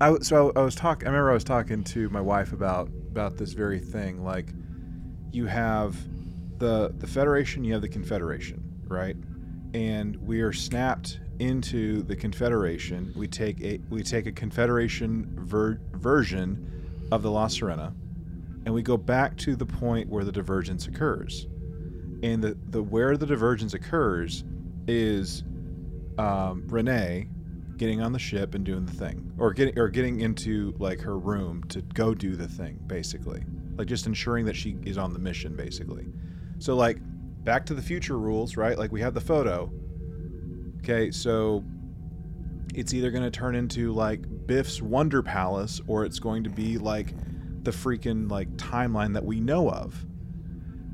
[0.00, 1.06] I so I, I was talking.
[1.06, 4.24] I remember I was talking to my wife about about this very thing.
[4.24, 4.52] Like,
[5.30, 5.96] you have
[6.58, 9.16] the the Federation, you have the Confederation, right?
[9.72, 13.12] And we are snapped into the Confederation.
[13.14, 17.94] We take a we take a Confederation ver- version of the La Sirena,
[18.66, 21.46] and we go back to the point where the divergence occurs.
[22.22, 24.44] And the, the where the divergence occurs
[24.86, 25.44] is
[26.18, 27.28] um, Renee
[27.76, 31.18] getting on the ship and doing the thing, or getting or getting into like her
[31.18, 33.42] room to go do the thing, basically,
[33.76, 36.06] like just ensuring that she is on the mission, basically.
[36.58, 36.98] So like
[37.44, 38.78] Back to the Future rules, right?
[38.78, 39.70] Like we have the photo.
[40.78, 41.62] Okay, so
[42.74, 46.78] it's either going to turn into like Biff's Wonder Palace or it's going to be
[46.78, 47.14] like
[47.62, 50.04] the freaking like timeline that we know of.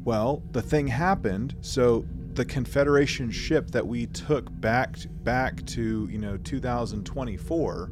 [0.05, 6.18] Well, the thing happened, so the Confederation ship that we took back back to, you
[6.18, 7.90] know, 2024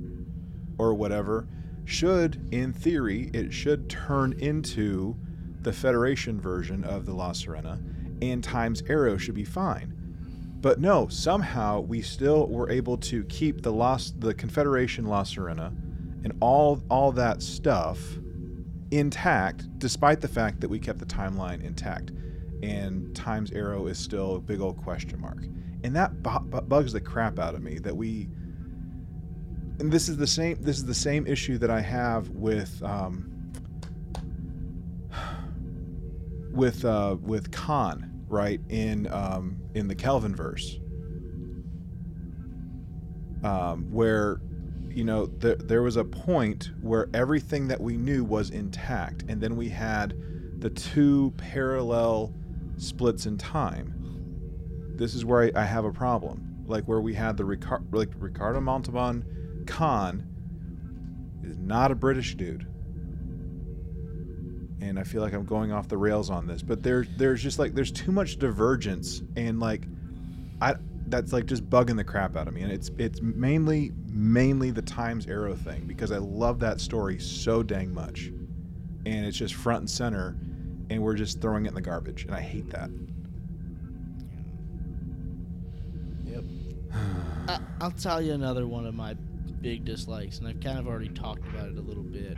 [0.78, 1.46] or whatever
[1.84, 5.16] should in theory it should turn into
[5.62, 7.82] the Federation version of the La Sirena
[8.22, 9.94] and Time's Arrow should be fine.
[10.60, 15.68] But no, somehow we still were able to keep the lost the Confederation La Sirena
[16.24, 18.18] and all all that stuff
[18.90, 22.12] intact, despite the fact that we kept the timeline intact,
[22.62, 25.44] and Time's Arrow is still a big old question mark,
[25.84, 28.28] and that bu- bu- bugs the crap out of me that we.
[29.78, 30.56] And this is the same.
[30.60, 33.52] This is the same issue that I have with um,
[36.52, 40.80] with uh, with Khan, right in um, in the Kelvin verse,
[43.44, 44.40] um, where
[44.90, 49.40] you know there there was a point where everything that we knew was intact, and
[49.40, 50.14] then we had
[50.60, 52.34] the two parallel
[52.76, 53.94] splits in time.
[54.96, 57.44] This is where I, I have a problem, like where we had the
[57.92, 60.26] like Ricardo Montalban Khan
[61.44, 62.66] is not a British dude.
[64.80, 67.58] And I feel like I'm going off the rails on this, but there there's just
[67.58, 69.86] like there's too much divergence and like
[70.60, 70.74] I
[71.06, 72.62] that's like just bugging the crap out of me.
[72.62, 77.62] And it's it's mainly mainly the Times Arrow thing because I love that story so
[77.62, 78.32] dang much.
[79.06, 80.36] And it's just front and center
[80.90, 82.90] and we're just throwing it in the garbage and I hate that.
[86.24, 86.44] Yep.
[87.48, 89.14] I, I'll tell you another one of my
[89.60, 92.36] big dislikes, and I've kind of already talked about it a little bit,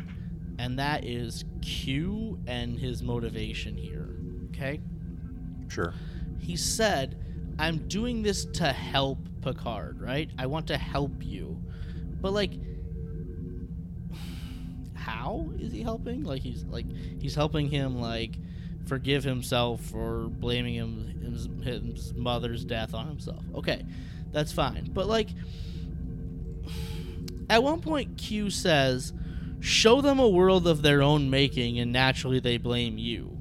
[0.59, 4.17] and that is Q and his motivation here.
[4.51, 4.81] Okay?
[5.69, 5.95] Sure.
[6.39, 7.19] He said,
[7.59, 10.31] I'm doing this to help Picard, right?
[10.39, 11.60] I want to help you.
[12.21, 12.53] But, like,
[14.95, 16.25] how is he helping?
[16.25, 16.87] Like, he's like,
[17.21, 18.37] he's helping him, like,
[18.87, 23.43] forgive himself for blaming him his, his mother's death on himself.
[23.55, 23.85] Okay,
[24.33, 24.91] that's fine.
[24.93, 25.29] But like
[27.49, 29.13] at one point Q says,
[29.61, 33.39] "Show them a world of their own making and naturally they blame you."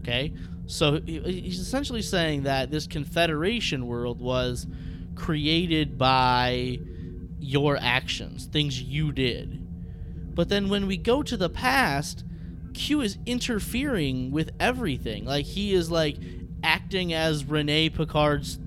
[0.00, 0.34] Okay?
[0.66, 4.66] So he's essentially saying that this confederation world was
[5.14, 6.80] created by
[7.42, 9.66] your actions, things you did.
[10.34, 12.24] But then when we go to the past,
[12.72, 15.24] Q is interfering with everything.
[15.24, 16.16] Like he is like
[16.62, 18.58] acting as Renee Picard's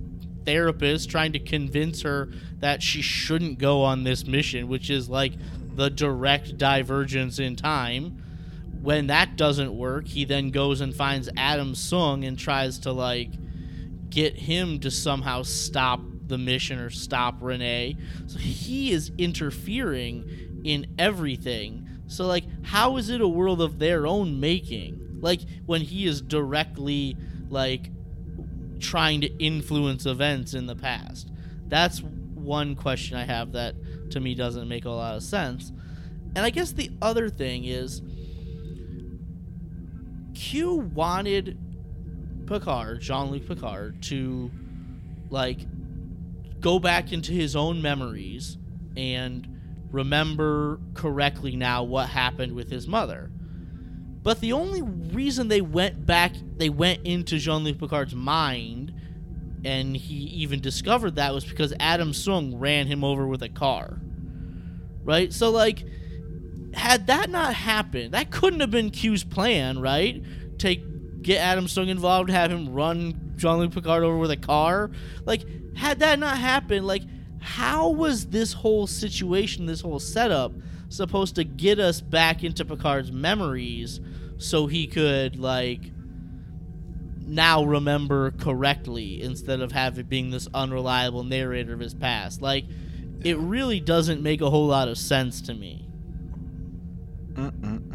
[0.46, 5.34] therapist, trying to convince her that she shouldn't go on this mission, which is like
[5.76, 8.22] the direct divergence in time.
[8.82, 13.32] When that doesn't work, he then goes and finds Adam Soong and tries to like
[14.10, 17.98] get him to somehow stop the mission or stop Renee.
[18.28, 21.88] So he is interfering in everything.
[22.08, 25.20] So like how is it a world of their own making?
[25.22, 27.16] Like when he is directly
[27.50, 27.90] like
[28.80, 31.30] trying to influence events in the past.
[31.68, 33.76] That's one question I have that
[34.12, 35.72] to me doesn't make a lot of sense.
[36.36, 38.02] And I guess the other thing is
[40.36, 41.58] Q wanted
[42.46, 44.52] Picard, Jean-Luc Picard, to
[45.30, 45.60] like
[46.66, 48.58] go back into his own memories
[48.98, 49.48] and
[49.92, 53.30] remember correctly now what happened with his mother.
[54.24, 58.92] But the only reason they went back, they went into Jean-Luc Picard's mind,
[59.64, 64.00] and he even discovered that was because Adam Soong ran him over with a car.
[65.04, 65.32] Right?
[65.32, 65.86] So, like,
[66.74, 70.24] had that not happened, that couldn't have been Q's plan, right?
[70.58, 74.92] Take get Adam Soong involved, have him run Jean-Luc Picard over with a car.
[75.26, 77.04] Like, had that not happened, like,
[77.40, 80.52] how was this whole situation, this whole setup,
[80.90, 84.00] supposed to get us back into Picard's memories
[84.38, 85.82] so he could like
[87.28, 92.42] now remember correctly instead of having being this unreliable narrator of his past.
[92.42, 92.66] Like
[93.24, 95.88] it really doesn't make a whole lot of sense to me.
[97.34, 97.95] Mm-mm-mm.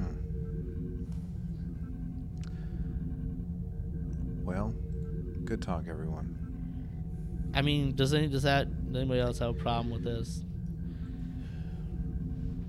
[5.51, 7.51] Good talk, everyone.
[7.55, 10.45] I mean, does any does that does anybody else have a problem with this?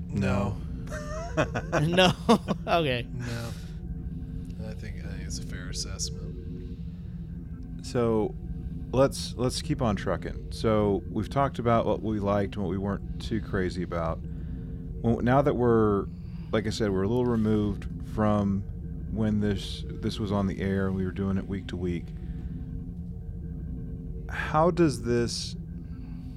[0.08, 0.58] No.
[1.84, 2.12] no.
[2.68, 3.06] okay.
[3.14, 4.68] No.
[4.68, 6.80] I think I think it's a fair assessment.
[7.84, 8.34] So
[8.92, 10.48] let's let's keep on trucking.
[10.50, 14.20] So we've talked about what we liked and what we weren't too crazy about.
[15.04, 16.08] Well, now that we're,
[16.52, 18.64] like I said, we're a little removed from
[19.12, 22.06] when this this was on the air and we were doing it week to week.
[24.32, 25.56] How does this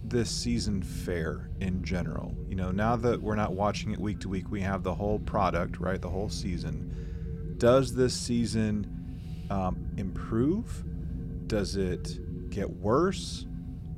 [0.05, 2.37] this season fare in general?
[2.49, 5.19] You know, now that we're not watching it week to week, we have the whole
[5.19, 6.01] product, right?
[6.01, 7.55] The whole season.
[7.59, 10.85] Does this season um, improve?
[11.47, 12.19] Does it
[12.51, 13.47] get worse?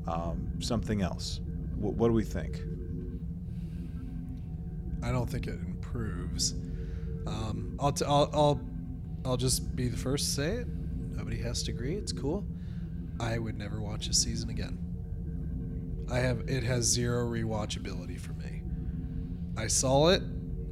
[0.07, 1.41] Um, something else?
[1.77, 2.63] What, what do we think?
[5.03, 6.53] I don't think it improves.
[7.27, 8.61] Um, I'll, t- I'll I'll
[9.25, 10.69] I'll just be the first to say it.
[11.17, 11.95] Nobody has to agree.
[11.95, 12.45] It's cool.
[13.21, 14.79] I would never watch a season again.
[16.11, 18.63] I have it has zero rewatchability for me.
[19.57, 20.23] I saw it.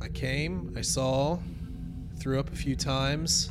[0.01, 0.74] I came.
[0.76, 1.38] I saw.
[2.18, 3.51] Threw up a few times.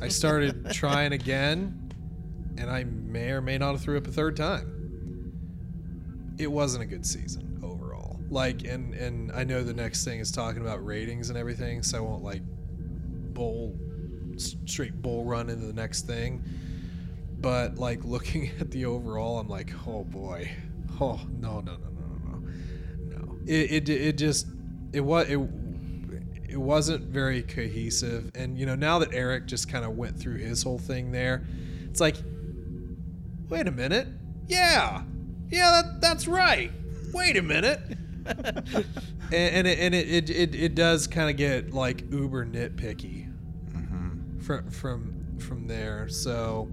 [0.00, 1.92] I started trying again,
[2.58, 4.76] and I may or may not have threw up a third time.
[6.38, 8.20] It wasn't a good season overall.
[8.28, 11.98] Like, and and I know the next thing is talking about ratings and everything, so
[11.98, 12.42] I won't like
[13.32, 13.76] bull
[14.36, 16.44] straight bull run into the next thing.
[17.40, 20.50] But like looking at the overall, I'm like, oh boy,
[21.00, 22.38] oh no no no no no
[23.08, 23.38] no no.
[23.46, 24.46] It it it just
[24.92, 25.38] it was it
[26.50, 28.30] it wasn't very cohesive.
[28.34, 31.46] And you know now that Eric just kind of went through his whole thing there,
[31.88, 32.16] it's like,
[33.48, 34.08] wait a minute,
[34.46, 35.02] yeah,
[35.48, 36.72] yeah that that's right.
[37.12, 37.80] Wait a minute.
[38.26, 38.86] and,
[39.32, 43.32] and it and it it, it, it does kind of get like uber nitpicky
[43.72, 44.38] mm-hmm.
[44.40, 46.08] from from from there.
[46.08, 46.68] So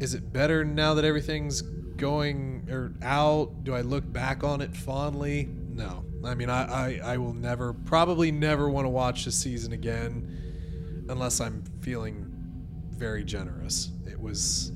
[0.00, 3.64] is it better now that everything's going or out?
[3.64, 5.48] Do I look back on it fondly?
[5.68, 6.04] No.
[6.24, 11.06] I mean, I, I, I will never, probably never want to watch the season again
[11.08, 12.26] unless I'm feeling
[12.90, 13.90] very generous.
[14.06, 14.72] It was,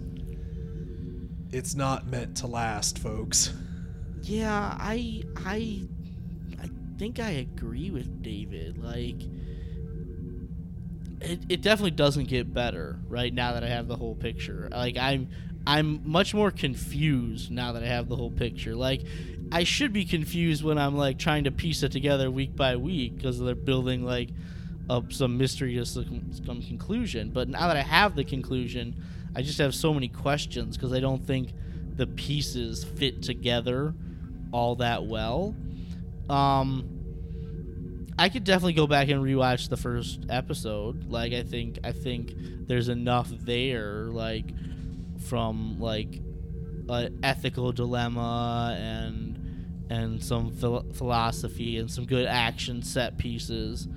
[1.50, 3.52] it's not meant to last, folks.
[4.22, 5.82] Yeah, I I
[6.62, 8.78] I think I agree with David.
[8.78, 9.20] Like
[11.24, 14.68] it, it definitely doesn't get better right now that I have the whole picture.
[14.70, 15.28] Like I'm
[15.66, 18.74] I'm much more confused now that I have the whole picture.
[18.74, 19.02] Like
[19.50, 23.16] I should be confused when I'm like trying to piece it together week by week
[23.16, 24.30] because they're building like
[24.90, 27.30] up some mystery to some, conclusion.
[27.30, 29.02] But now that I have the conclusion,
[29.34, 31.52] I just have so many questions because I don't think
[31.96, 33.94] the pieces fit together
[34.52, 35.54] all that well.
[36.28, 36.93] Um,
[38.18, 41.10] I could definitely go back and rewatch the first episode.
[41.10, 42.32] Like I think I think
[42.66, 44.46] there's enough there like
[45.26, 46.20] from like
[46.88, 53.88] an ethical dilemma and and some phil- philosophy and some good action set pieces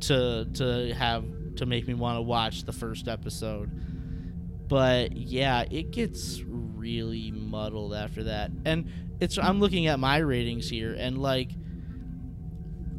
[0.00, 1.24] to to have
[1.56, 3.70] to make me want to watch the first episode.
[4.68, 8.50] But yeah, it gets really muddled after that.
[8.64, 8.88] And
[9.20, 11.50] it's I'm looking at my ratings here and like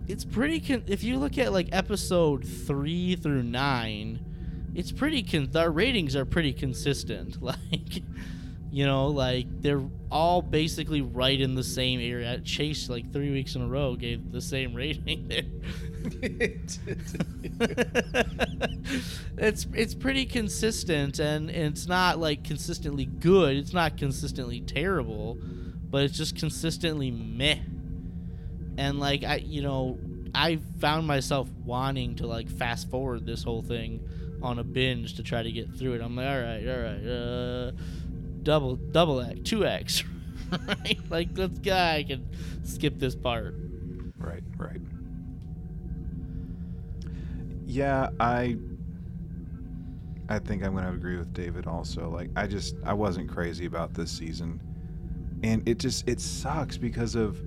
[0.07, 4.19] it's pretty con- if you look at like episode 3 through 9
[4.75, 7.37] it's pretty con- our ratings are pretty consistent.
[7.43, 8.01] Like
[8.71, 12.39] you know like they're all basically right in the same area.
[12.39, 15.29] Chase like three weeks in a row gave the same rating
[19.37, 23.57] it's it's pretty consistent and, and it's not like consistently good.
[23.57, 25.37] It's not consistently terrible
[25.89, 27.59] but it's just consistently meh
[28.77, 29.99] and like I, you know,
[30.33, 34.07] I found myself wanting to like fast forward this whole thing
[34.41, 36.01] on a binge to try to get through it.
[36.01, 37.71] I'm like, all right, all right, uh,
[38.43, 40.03] double, double X, two X,
[40.67, 40.99] right?
[41.09, 41.75] Like, let's go.
[41.75, 42.27] I can
[42.63, 43.55] skip this part.
[44.17, 44.81] Right, right.
[47.65, 48.57] Yeah, I
[50.29, 52.09] I think I'm going to agree with David also.
[52.09, 54.61] Like I just I wasn't crazy about this season.
[55.43, 57.37] And it just it sucks because of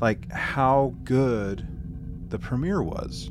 [0.00, 1.66] like how good
[2.30, 3.30] the premiere was.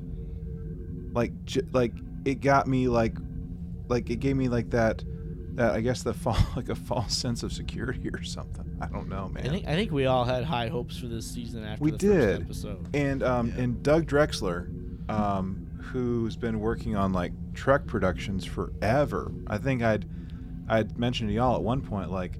[1.14, 1.94] Like j- like
[2.26, 3.18] it got me like
[3.88, 5.04] like it gave me like that
[5.56, 8.64] that I guess the fall like a false sense of security or something.
[8.82, 9.46] I don't know, man.
[9.46, 11.98] I think I think we all had high hopes for this season after we the
[11.98, 12.48] did.
[12.48, 12.88] first episode.
[12.96, 13.64] And um, Yeah.
[13.64, 14.68] and Doug Drexler,
[15.10, 19.32] um, who's been working on like Trek productions forever.
[19.48, 20.06] I think I'd
[20.68, 22.38] I'd mentioned to y'all at one point like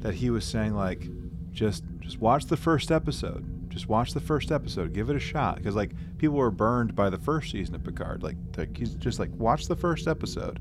[0.00, 1.08] that he was saying like
[1.52, 3.54] just just watch the first episode.
[3.68, 4.92] Just watch the first episode.
[4.92, 8.22] Give it a shot because like people were burned by the first season of Picard.
[8.22, 8.36] Like,
[8.76, 10.60] he's just like watch the first episode.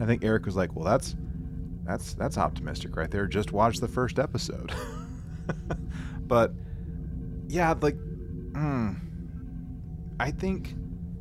[0.00, 1.16] I think Eric was like, well, that's
[1.84, 3.26] that's that's optimistic right there.
[3.26, 4.72] Just watch the first episode.
[6.26, 6.52] but
[7.48, 7.96] yeah, like,
[8.52, 8.96] mm,
[10.20, 10.74] I think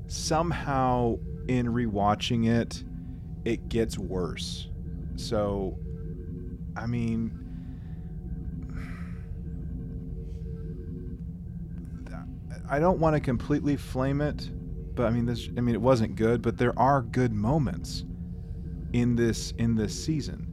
[0.08, 1.18] somehow
[1.48, 2.84] in rewatching it,
[3.46, 4.68] it gets worse.
[5.16, 5.78] So,
[6.76, 7.47] I mean,
[12.70, 14.50] I don't want to completely flame it,
[14.96, 15.50] but I mean this.
[15.58, 18.06] I mean it wasn't good, but there are good moments
[18.94, 20.48] in this in this season.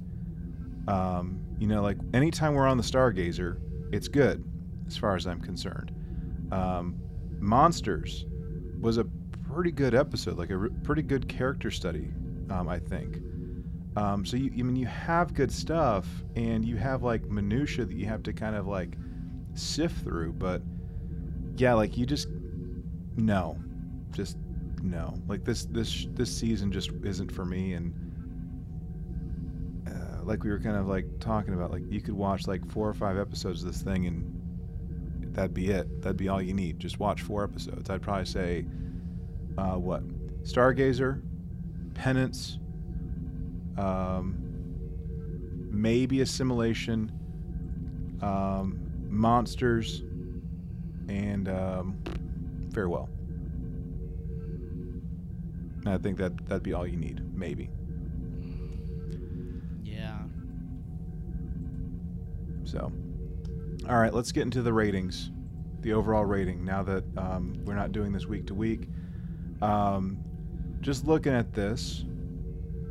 [0.87, 3.59] Um, you know, like anytime we're on the Stargazer,
[3.93, 4.45] it's good
[4.87, 5.93] as far as I'm concerned.
[6.53, 7.01] Um,
[7.41, 8.27] Monsters
[8.81, 9.05] was a
[9.49, 12.13] pretty good episode, like a re- pretty good character study,
[12.51, 13.19] um, I think.
[13.97, 16.07] Um, so you, I mean, you have good stuff,
[16.37, 18.97] and you have like minutia that you have to kind of like
[19.55, 20.33] sift through.
[20.33, 20.63] But
[21.57, 22.29] yeah, like you just
[23.17, 23.59] no,
[24.13, 24.37] just
[24.83, 25.15] no.
[25.29, 27.95] Like this this this season just isn't for me, and
[29.89, 32.89] uh, like we were kind of like talking about, like you could watch like four
[32.89, 36.03] or five episodes of this thing, and that'd be it.
[36.03, 36.79] That'd be all you need.
[36.79, 37.91] Just watch four episodes.
[37.91, 38.67] I'd probably say,
[39.59, 40.03] uh, what,
[40.43, 41.23] Stargazer,
[41.95, 42.59] Penance,
[43.77, 44.37] um,
[45.71, 47.13] maybe Assimilation,
[48.23, 50.03] um, Monsters,
[51.09, 51.99] and um,
[52.73, 53.09] Farewell.
[55.85, 57.69] And I think that that'd be all you need, maybe.
[59.83, 60.19] Yeah.
[62.65, 62.91] So,
[63.89, 65.31] all right, let's get into the ratings,
[65.81, 66.65] the overall rating.
[66.65, 68.89] Now that um, we're not doing this week to week,
[69.61, 70.19] um,
[70.81, 72.05] just looking at this,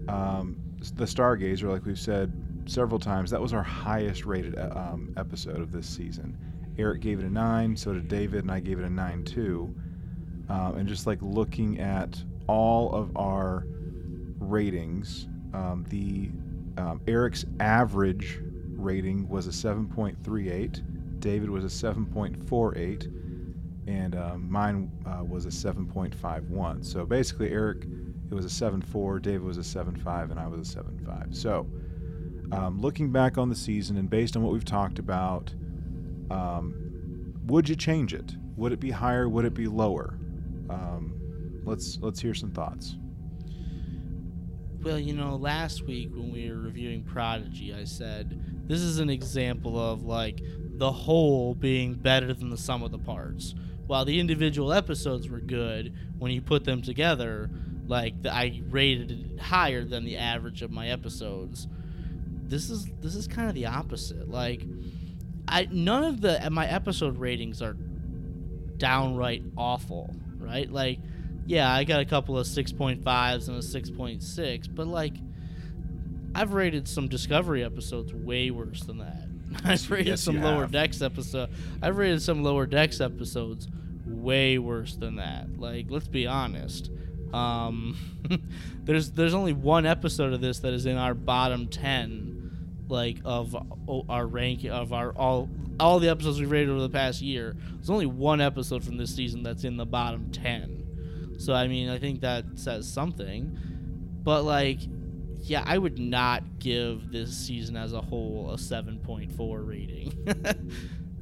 [0.07, 0.57] um,
[0.95, 2.32] the Stargazer, like we've said
[2.66, 6.38] several times, that was our highest rated uh, um, episode of this season.
[6.78, 9.74] Eric gave it a nine, so did David, and I gave it a nine too.
[10.49, 13.65] Um, and just like looking at all of our
[14.39, 16.32] ratings, um, the
[16.82, 18.39] um, Eric's average
[18.76, 21.19] rating was a 7.38.
[21.19, 26.84] David was a 7.48, and um, mine uh, was a 7.51.
[26.84, 27.86] So basically, Eric
[28.34, 31.36] it was a 7.4, David was a 7.5, and I was a 7.5.
[31.36, 31.67] So
[32.51, 35.53] um, looking back on the season and based on what we've talked about,
[36.30, 38.36] um, would you change it?
[38.55, 39.28] Would it be higher?
[39.28, 40.17] Would it be lower?
[40.69, 42.95] Um, let's let's hear some thoughts.
[44.82, 49.09] Well, you know, last week when we were reviewing Prodigy, I said this is an
[49.09, 50.41] example of like
[50.76, 53.55] the whole being better than the sum of the parts.
[53.88, 57.49] While the individual episodes were good, when you put them together,
[57.88, 61.67] like the, I rated it higher than the average of my episodes.
[62.47, 64.30] This is this is kind of the opposite.
[64.30, 64.63] Like
[65.54, 67.74] I none of the my episode ratings are
[68.78, 70.70] downright awful, right?
[70.70, 70.99] Like
[71.45, 75.14] yeah, I got a couple of 6.5s and a 6.6, but like
[76.34, 79.28] I've rated some Discovery episodes way worse than that.
[79.66, 80.72] I've rated yes, some lower have.
[80.72, 81.49] decks episode.
[81.82, 83.68] I've rated some lower decks episodes
[84.06, 85.60] way worse than that.
[85.60, 86.89] Like, let's be honest.
[87.34, 87.97] Um,
[88.84, 92.32] there's there's only one episode of this that is in our bottom ten,
[92.89, 93.55] like of
[94.10, 95.49] our rank of our all
[95.80, 97.55] all the episodes we've rated over the past year.
[97.76, 101.35] There's only one episode from this season that's in the bottom ten.
[101.39, 103.57] So I mean, I think that says something.
[104.23, 104.80] But like,
[105.41, 110.14] yeah, I would not give this season as a whole a 7.4 rating.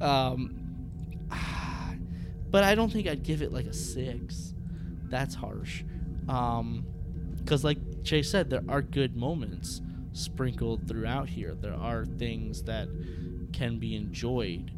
[0.00, 0.54] um,
[2.50, 4.54] but I don't think I'd give it like a six.
[5.08, 5.82] That's harsh.
[6.28, 6.86] Um,
[7.36, 9.80] because like Jay said, there are good moments
[10.12, 11.54] sprinkled throughout here.
[11.54, 12.88] There are things that
[13.52, 14.70] can be enjoyed.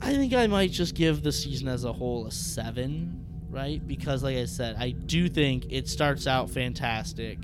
[0.00, 3.84] I think I might just give the season as a whole a seven, right?
[3.86, 7.38] Because, like I said, I do think it starts out fantastic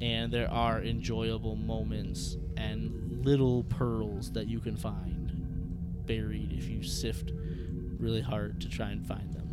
[0.00, 5.32] and there are enjoyable moments and little pearls that you can find
[6.06, 7.32] buried if you sift
[7.98, 9.44] really hard to try and find them.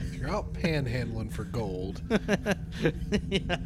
[0.00, 2.02] If you're out panhandling for gold,
[3.28, 3.56] yeah.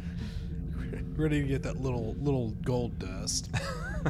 [1.17, 3.49] Ready to get that little little gold dust.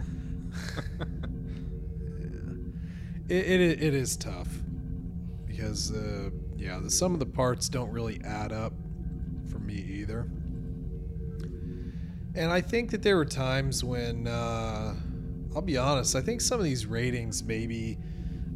[3.29, 4.49] it, it it is tough
[5.45, 8.73] because uh, yeah, the sum of the parts don't really add up
[9.51, 10.29] for me either.
[12.35, 14.95] And I think that there were times when uh,
[15.55, 16.15] I'll be honest.
[16.15, 17.97] I think some of these ratings maybe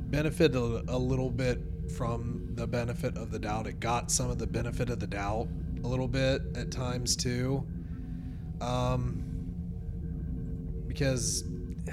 [0.09, 1.59] benefit a, a little bit
[1.95, 3.67] from the benefit of the doubt.
[3.67, 5.47] It got some of the benefit of the doubt
[5.83, 7.65] a little bit at times too.
[8.61, 9.23] Um,
[10.87, 11.43] because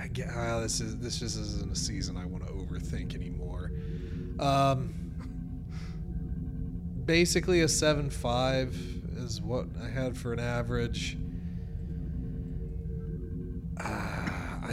[0.00, 3.70] again, ah, this is this just isn't a season I want to overthink anymore.
[4.40, 4.94] Um,
[7.04, 8.74] basically, a seven five
[9.16, 11.16] is what I had for an average.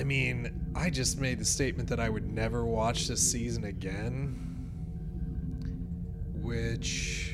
[0.01, 4.71] I mean, I just made the statement that I would never watch this season again.
[6.41, 7.30] Which.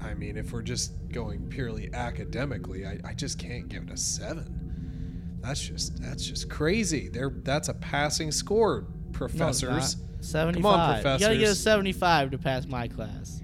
[0.00, 3.96] I mean, if we're just going purely academically, I, I just can't give it a
[3.96, 5.38] seven.
[5.40, 7.08] That's just that's just crazy.
[7.08, 9.62] There that's a passing score, professors.
[9.62, 10.00] No, it's professors.
[10.00, 10.06] not.
[10.26, 11.20] 75.
[11.20, 13.42] You gotta get a 75 to pass my class.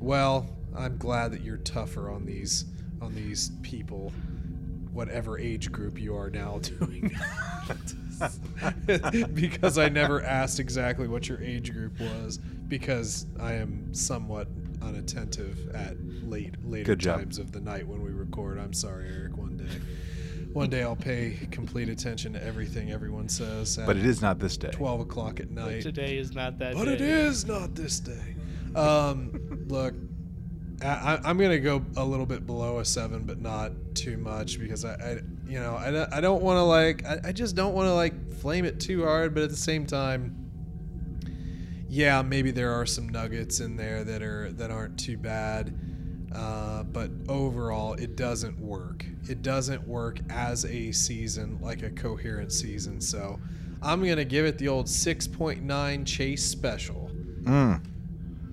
[0.00, 2.66] Well, I'm glad that you're tougher on these
[3.00, 4.12] on these people,
[4.92, 7.14] whatever age group you are now doing.
[9.34, 12.38] because I never asked exactly what your age group was
[12.68, 14.48] because I am somewhat
[14.84, 18.58] unattentive at late later times of the night when we record.
[18.58, 19.36] I'm sorry, Eric.
[19.36, 19.80] One day,
[20.52, 23.78] one day I'll pay complete attention to everything everyone says.
[23.84, 24.70] But it is not this day.
[24.70, 25.82] 12 o'clock at But night.
[25.82, 26.94] today is not that But day.
[26.94, 28.36] it is not this day.
[28.76, 29.94] Um, look,
[30.82, 34.58] I, I- I'm gonna go a little bit below a seven, but not too much
[34.58, 35.10] because I, I
[35.46, 37.94] you know, I, don't- I don't want to like, I, I just don't want to
[37.94, 40.43] like flame it too hard, but at the same time,
[41.94, 45.78] yeah, maybe there are some nuggets in there that are that aren't too bad.
[46.34, 49.06] Uh, but overall, it doesn't work.
[49.28, 53.00] It doesn't work as a season, like a coherent season.
[53.00, 53.38] So
[53.80, 57.08] I'm going to give it the old 6.9 Chase Special.
[57.44, 57.80] Mm,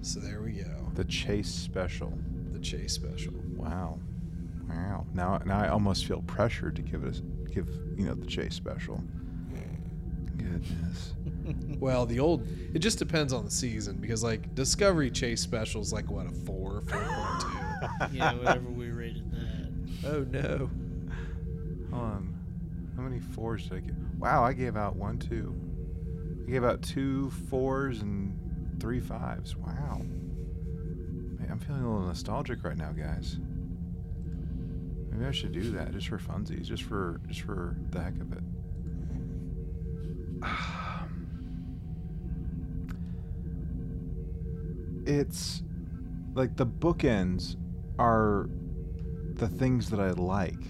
[0.02, 0.92] So there we go.
[0.94, 2.14] the Chase Special.
[2.52, 3.34] The Chase Special.
[3.56, 3.98] Wow.
[4.70, 5.08] Wow.
[5.16, 8.54] Now, now I almost feel pressured to give it, a, give you know, the Chase
[8.54, 9.02] Special.
[10.38, 11.14] Goodness.
[11.80, 15.92] Well, the old, it just depends on the season because, like, Discovery Chase Special is
[15.92, 18.14] like, what, a 4, 4.2?
[18.14, 19.72] yeah, whatever we rated that.
[20.08, 20.70] oh, no.
[21.92, 22.40] Hold on.
[22.96, 23.96] How many fours did I give?
[24.20, 25.56] Wow, I gave out one, two.
[26.48, 29.56] I gave out two fours and three fives.
[29.56, 30.02] Wow.
[30.04, 33.40] Man, I'm feeling a little nostalgic right now, guys.
[35.10, 38.32] Maybe I should do that just for funsies, just for just for the heck of
[38.34, 38.44] it.
[45.06, 45.64] It's
[46.34, 47.56] like the bookends
[48.00, 48.50] are
[49.34, 50.64] the things that I like,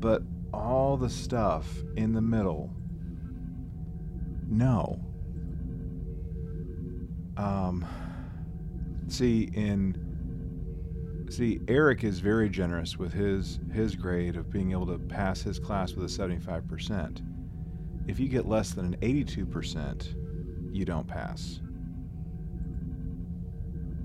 [0.00, 0.22] but
[0.52, 1.66] all the stuff
[1.96, 2.70] in the middle,
[4.48, 5.00] no.
[7.38, 7.86] Um,
[9.08, 9.96] see, in
[11.30, 15.58] see, Eric is very generous with his his grade of being able to pass his
[15.58, 17.22] class with a seventy five percent.
[18.06, 20.14] If you get less than an eighty two percent,
[20.70, 21.61] you don't pass.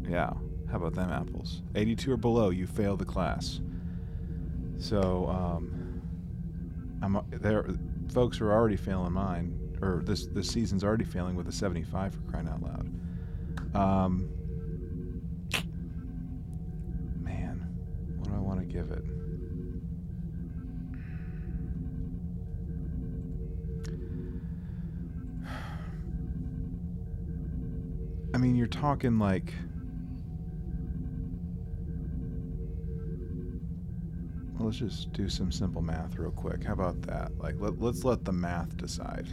[0.07, 0.31] Yeah.
[0.69, 1.61] How about them apples?
[1.75, 3.61] 82 or below, you fail the class.
[4.79, 6.01] So, um,
[7.01, 7.65] I'm there.
[8.13, 12.21] Folks are already failing mine, or this this season's already failing with a 75 for
[12.31, 12.87] crying out loud.
[13.75, 14.29] Um,
[17.21, 17.67] man,
[18.17, 19.03] what do I want to give it?
[28.33, 29.53] I mean, you're talking like.
[34.59, 36.63] Let's just do some simple math real quick.
[36.63, 37.37] How about that?
[37.37, 39.27] Like, let, let's let the math decide.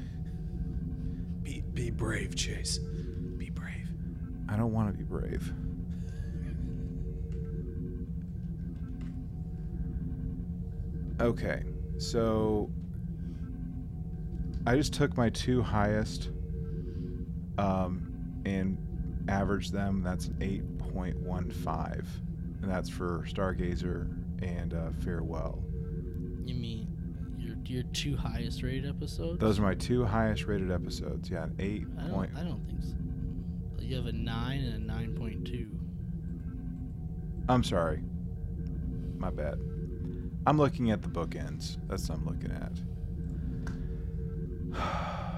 [1.42, 2.78] Be, be brave, Chase.
[2.78, 3.88] Be brave.
[4.48, 5.52] I don't want to be brave.
[11.20, 11.62] Okay,
[11.98, 12.70] so
[14.66, 16.30] I just took my two highest
[17.56, 18.76] um, and
[19.28, 20.02] averaged them.
[20.02, 22.04] That's an 8.15,
[22.62, 25.62] and that's for Stargazer and uh, Farewell.
[26.44, 26.88] You mean
[27.38, 29.40] your your two highest rated episodes?
[29.40, 31.30] Those are my two highest rated episodes.
[31.30, 32.34] Yeah, an 8 I point.
[32.34, 32.94] don't, I don't think so.
[33.84, 35.68] You have a nine and a nine point two.
[37.48, 38.02] I'm sorry.
[39.18, 39.58] My bad.
[40.46, 41.76] I'm looking at the bookends.
[41.88, 42.72] That's what I'm looking at.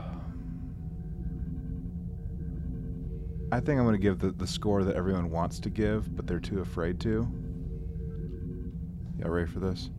[3.53, 6.27] I think I'm going to give the, the score that everyone wants to give, but
[6.27, 7.29] they're too afraid to.
[9.19, 9.91] Y'all ready for this?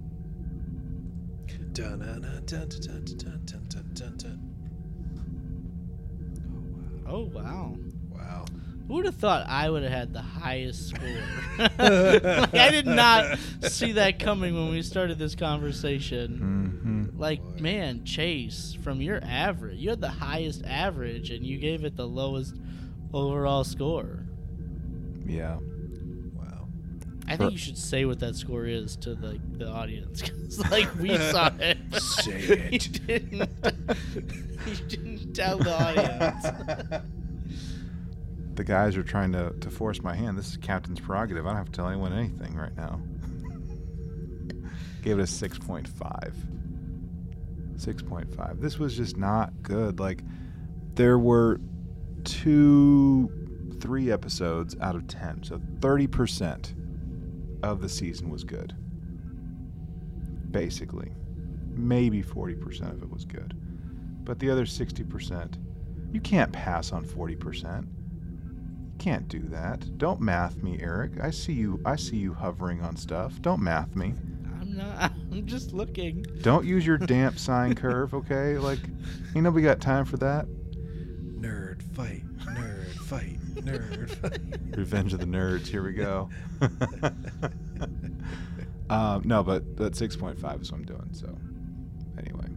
[1.73, 4.57] Dun, dun, dun, dun, dun, dun, dun, dun, dun, dun.
[7.07, 7.75] Oh wow!
[8.09, 8.45] Wow.
[8.87, 11.07] Who would have thought I would have had the highest score?
[11.57, 17.11] like, I did not see that coming when we started this conversation.
[17.13, 17.19] Mm-hmm.
[17.19, 17.61] Like, Boy.
[17.61, 22.07] man, Chase, from your average, you had the highest average, and you gave it the
[22.07, 22.55] lowest
[23.13, 24.25] overall score.
[25.25, 25.57] Yeah.
[27.29, 30.93] I think you should say what that score is to the the audience, 'cause, like
[30.99, 31.77] we saw it.
[32.01, 33.07] Say you it.
[33.07, 33.49] didn't.
[34.65, 37.03] you didn't tell the audience.
[38.55, 40.37] The guys are trying to, to force my hand.
[40.37, 41.45] This is captain's prerogative.
[41.45, 42.99] I don't have to tell anyone anything right now.
[45.03, 46.33] Gave it a 6.5.
[47.75, 48.59] 6.5.
[48.59, 49.99] This was just not good.
[49.99, 50.23] Like,
[50.95, 51.59] there were
[52.23, 53.29] two,
[53.79, 55.43] three episodes out of 10.
[55.43, 56.73] So 30%
[57.71, 58.75] of the season was good.
[60.51, 61.11] Basically.
[61.75, 63.55] Maybe 40% of it was good.
[64.23, 65.57] But the other 60%,
[66.11, 67.83] you can't pass on 40%.
[67.83, 69.97] You can't do that.
[69.97, 71.19] Don't math me, Eric.
[71.21, 73.41] I see you I see you hovering on stuff.
[73.41, 74.13] Don't math me.
[74.59, 75.11] I'm not.
[75.31, 76.25] I'm just looking.
[76.41, 78.57] Don't use your damp sine curve, okay?
[78.57, 78.79] Like,
[79.35, 80.47] ain't nobody got time for that.
[81.39, 83.36] Nerd fight, nerd fight,
[83.67, 84.67] nerd.
[84.77, 85.67] Revenge of the Nerds.
[85.67, 86.29] Here we go.
[88.89, 91.09] um, no, but that 6.5 is what I'm doing.
[91.11, 91.35] So,
[92.17, 92.47] anyway,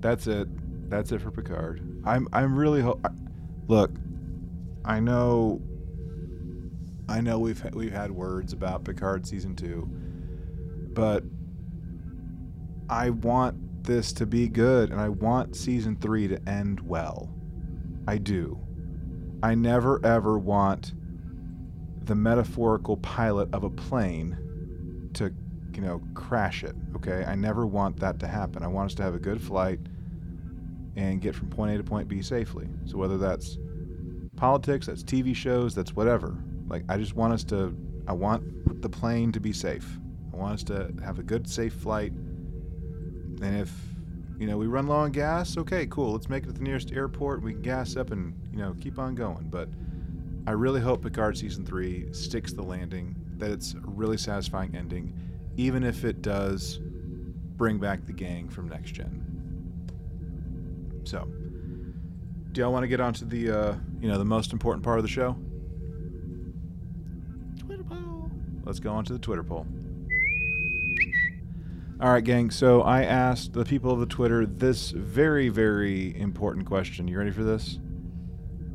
[0.00, 0.48] that's it.
[0.90, 2.02] That's it for Picard.
[2.04, 3.10] I'm I'm really ho- I,
[3.68, 3.92] look.
[4.84, 5.60] I know.
[7.08, 9.88] I know we've ha- we've had words about Picard season two,
[10.92, 11.22] but
[12.88, 17.32] I want this to be good, and I want season three to end well.
[18.06, 18.58] I do.
[19.42, 20.92] I never ever want
[22.04, 24.36] the metaphorical pilot of a plane
[25.14, 25.32] to,
[25.74, 26.74] you know, crash it.
[26.96, 28.62] Okay, I never want that to happen.
[28.62, 29.80] I want us to have a good flight
[30.96, 32.68] and get from point A to point B safely.
[32.84, 33.58] So whether that's
[34.36, 36.36] politics, that's TV shows, that's whatever.
[36.68, 37.76] Like I just want us to.
[38.06, 39.98] I want the plane to be safe.
[40.32, 42.12] I want us to have a good, safe flight.
[42.12, 43.72] And if
[44.38, 46.12] you know we run low on gas, okay, cool.
[46.12, 47.42] Let's make it to the nearest airport.
[47.42, 49.48] We can gas up and know keep on going.
[49.50, 49.68] But
[50.46, 53.16] I really hope Picard season three sticks the landing.
[53.36, 55.18] That it's a really satisfying ending,
[55.56, 56.78] even if it does
[57.56, 59.26] bring back the gang from next gen.
[61.04, 61.26] So,
[62.52, 65.04] do y'all want to get onto the uh, you know the most important part of
[65.04, 65.36] the show?
[67.58, 68.30] Twitter poll.
[68.64, 69.66] Let's go on to the Twitter poll.
[72.00, 72.50] All right, gang.
[72.50, 77.06] So I asked the people of the Twitter this very, very important question.
[77.06, 77.78] You ready for this?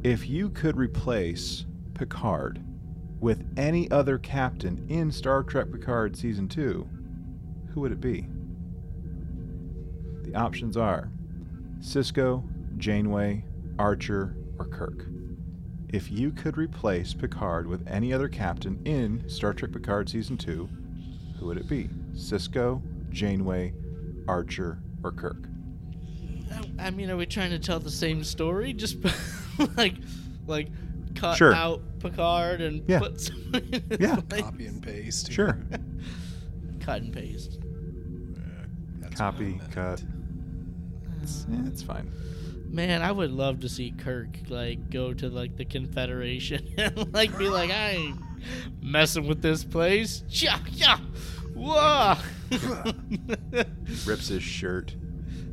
[0.06, 1.66] If you could replace
[1.96, 2.64] Picard
[3.20, 6.88] with any other captain in Star Trek Picard Season 2,
[7.74, 8.28] who would it be?
[10.22, 11.10] The options are
[11.80, 12.44] Sisko,
[12.78, 13.46] Janeway,
[13.80, 15.08] Archer, or Kirk.
[15.90, 20.70] If you could replace Picard with any other captain in Star Trek Picard Season 2,
[21.40, 21.90] who would it be?
[22.14, 22.80] Sisko,
[23.10, 23.74] Janeway,
[24.28, 25.48] Archer, or Kirk?
[26.52, 28.72] I- I mean, are we trying to tell the same story?
[28.72, 28.98] Just
[29.78, 29.96] like,
[30.48, 30.68] like,
[31.16, 31.54] cut Sure.
[31.54, 33.00] out Picard and Yeah.
[33.00, 34.16] put someone in his Yeah.
[34.18, 34.42] place?
[34.42, 35.32] Copy and paste.
[35.32, 35.58] Sure.
[36.82, 37.58] Cut and paste.
[37.64, 38.40] Yeah,
[39.00, 40.04] that's what I Copy, cut.
[41.24, 42.12] It's, yeah, it's fine.
[42.70, 47.36] Man, I would love to see Kirk like go to like the Confederation and like
[47.40, 48.20] be like, I ain't
[48.84, 50.24] messing with this place.
[50.30, 50.98] Yeah, yeah,
[51.56, 52.16] whoa.
[54.06, 54.94] Rips his shirt.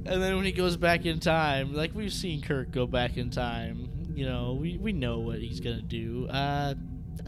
[0.04, 3.30] And then when he goes back in time, like we've seen Kirk go back in
[3.30, 6.26] time, you know, we, we know what he's gonna do.
[6.28, 6.74] Uh,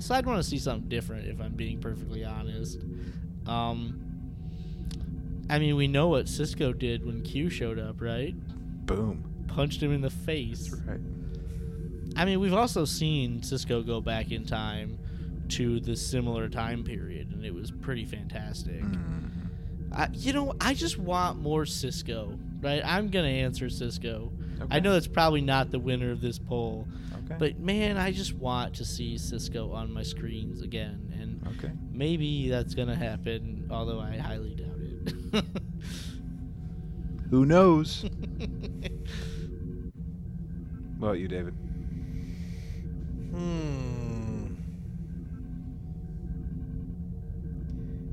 [0.01, 2.79] so I'd want to see something different, if I'm being perfectly honest.
[3.47, 4.01] Um,
[5.51, 8.35] I mean, we know what Sisko did when Q showed up, right?
[8.87, 9.25] Boom.
[9.47, 10.69] Punched him in the face.
[10.71, 11.01] That's right.
[12.17, 14.99] I mean, we've also seen Sisko go back in time
[15.51, 18.81] to the similar time period, and it was pretty fantastic.
[18.81, 19.31] Mhm.
[19.93, 22.83] I, you know, I just want more Sisko, right?
[22.85, 24.31] I'm gonna answer Sisko.
[24.71, 26.87] I know that's probably not the winner of this poll,
[27.25, 27.37] Okay.
[27.39, 31.73] but man, I just want to see Sisko on my screens again, and okay.
[31.93, 34.77] maybe that's gonna happen, although I highly doubt
[35.35, 35.45] it.
[37.31, 38.03] Who knows?
[40.99, 41.55] what about you, David?
[43.33, 44.55] Hmm.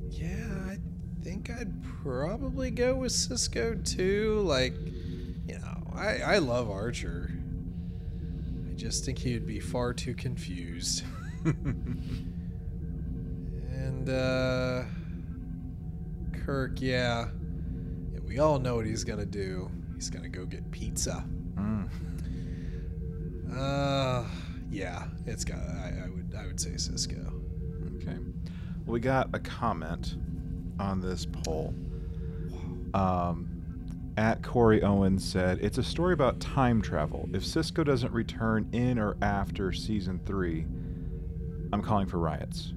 [0.10, 0.78] Yeah, I
[1.24, 4.42] think I'd probably go with Sisko too.
[4.46, 4.74] Like,
[5.48, 7.32] you know, I, I love Archer.
[8.70, 11.04] I just think he would be far too confused.
[11.46, 12.50] and,
[14.10, 14.84] uh.
[16.46, 17.28] Kirk, yeah.
[18.14, 18.20] yeah.
[18.26, 19.70] We all know what he's gonna do.
[19.96, 21.24] He's gonna go get pizza.
[21.56, 21.90] Mm.
[23.56, 24.24] Uh,
[24.70, 25.60] yeah, it's got.
[25.60, 26.36] I, I would.
[26.38, 27.28] I would say Sisko.
[27.98, 28.18] Okay.
[28.86, 30.16] Well, we got a comment
[30.80, 31.74] on this poll.
[32.94, 33.50] Um,
[34.18, 37.30] at Corey Owens said, It's a story about time travel.
[37.34, 40.66] If Sisko doesn't return in or after season three,
[41.74, 42.74] I'm calling for riots.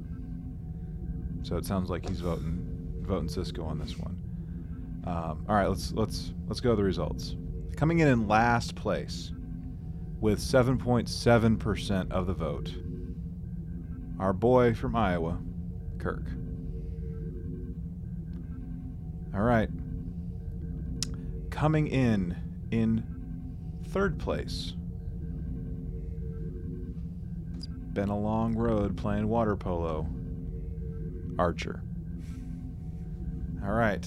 [1.42, 2.60] So it sounds like he's voting
[3.02, 4.18] voting Sisko on this one.
[5.06, 7.36] Um, all right, let's let's let's go to the results.
[7.76, 9.32] Coming in in last place
[10.20, 12.72] with 7.7% of the vote,
[14.18, 15.38] our boy from Iowa,
[15.98, 16.24] Kirk.
[19.34, 19.68] All right.
[21.64, 22.36] Coming in
[22.70, 23.02] in
[23.88, 24.74] third place.
[27.56, 30.06] It's been a long road playing water polo.
[31.38, 31.82] Archer.
[33.64, 34.06] All right.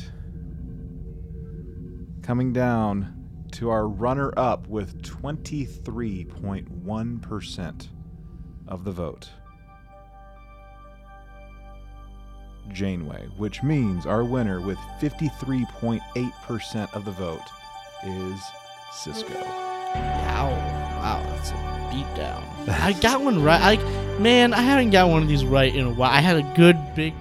[2.21, 7.88] Coming down to our runner up with 23.1%
[8.67, 9.31] of the vote.
[12.72, 17.41] Janeway, which means our winner with 53.8% of the vote
[18.03, 18.39] is
[18.91, 19.44] Sisko.
[19.95, 20.49] Wow,
[20.99, 21.53] wow, that's a
[21.91, 22.44] beatdown.
[22.68, 23.80] I got one right.
[23.80, 26.11] I, man, I haven't got one of these right in a while.
[26.11, 27.14] I had a good big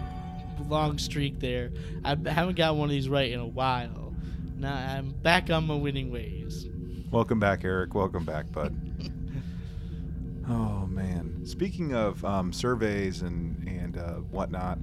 [0.68, 1.70] long streak there.
[2.04, 4.14] I haven't got one of these right in a while.
[4.56, 6.66] Now I'm back on my winning ways.
[7.10, 7.94] Welcome back, Eric.
[7.94, 8.74] Welcome back, bud.
[10.48, 11.42] oh man.
[11.44, 14.78] Speaking of um, surveys and and uh, whatnot,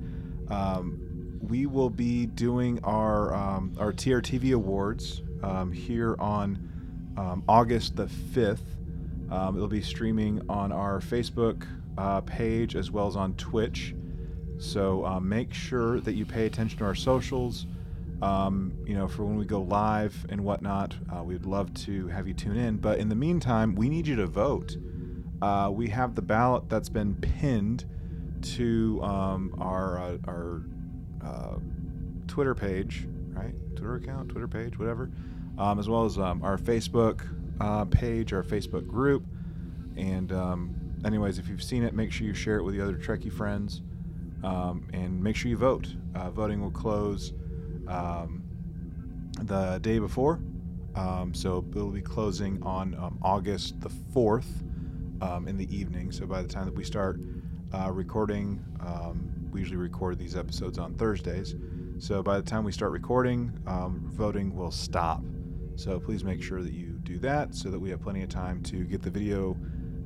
[0.50, 6.70] um, we will be doing our um, our TRTV awards um, here on
[7.18, 8.78] um, August the fifth.
[9.30, 11.68] Um, it'll be streaming on our Facebook
[11.98, 13.96] uh, page as well as on Twitch.
[14.58, 17.66] So uh, make sure that you pay attention to our socials.
[18.22, 22.28] Um, you know, for when we go live and whatnot, uh, we'd love to have
[22.28, 22.78] you tune in.
[22.78, 24.78] But in the meantime, we need you to vote.
[25.42, 27.86] Uh, we have the ballot that's been pinned
[28.44, 30.62] to um, our uh, our
[31.24, 31.58] uh,
[32.28, 33.54] Twitter page, right?
[33.76, 35.10] Twitter account, Twitter page, whatever,
[35.58, 37.22] um, as well as um, our Facebook
[37.60, 39.26] uh, page, our Facebook group.
[39.96, 40.76] And um,
[41.06, 43.82] anyways, if you've seen it, make sure you share it with the other Trekkie friends,
[44.44, 45.88] um, and make sure you vote.
[46.16, 47.34] Uh, voting will close
[47.88, 48.44] um,
[49.42, 50.40] the day before,
[51.34, 54.64] so it'll be closing on August the fourth
[55.48, 56.12] in the evening.
[56.12, 57.20] So by the time that we start
[57.74, 61.56] uh, recording, um, we usually record these episodes on Thursdays.
[62.00, 65.22] So by the time we start recording, um, voting will stop.
[65.76, 68.62] So please make sure that you do that so that we have plenty of time
[68.64, 69.58] to get the video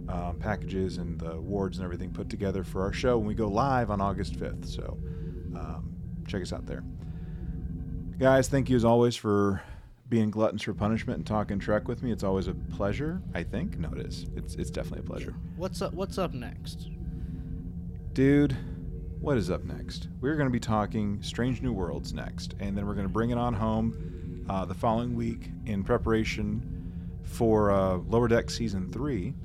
[0.09, 3.47] um, packages and the awards and everything put together for our show when we go
[3.47, 4.65] live on August 5th.
[4.65, 4.97] So
[5.55, 5.93] um,
[6.27, 6.83] check us out there.
[8.17, 9.61] Guys, thank you as always for
[10.09, 12.11] being gluttons for punishment and talking Trek with me.
[12.11, 13.77] It's always a pleasure, I think.
[13.77, 14.25] No, it is.
[14.35, 15.35] It's, it's definitely a pleasure.
[15.57, 15.93] What's up?
[15.93, 16.89] What's up next?
[18.17, 18.57] Dude,
[19.19, 20.07] what is up next?
[20.21, 23.29] We're going to be talking Strange New Worlds next, and then we're going to bring
[23.29, 29.35] it on home uh, the following week in preparation for uh, Lower Deck Season 3.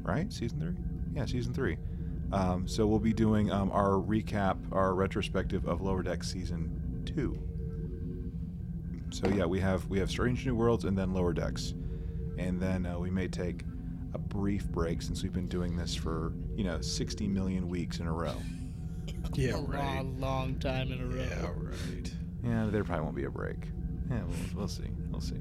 [0.00, 0.32] Right?
[0.32, 0.72] Season 3?
[1.14, 1.76] Yeah, Season 3.
[2.32, 7.38] Um, so we'll be doing um, our recap, our retrospective of Lower Deck Season 2.
[9.10, 11.74] So yeah, we have we have Strange New Worlds and then Lower Decks,
[12.38, 13.60] and then uh, we may take
[14.16, 18.06] a brief break since we've been doing this for you know 60 million weeks in
[18.06, 18.34] a row.
[19.34, 19.96] Yeah, a right.
[19.96, 21.22] long, long time in a row.
[21.22, 22.14] Yeah, right.
[22.42, 23.68] Yeah, there probably won't be a break.
[24.10, 24.88] Yeah, we'll, we'll see.
[25.10, 25.36] We'll see.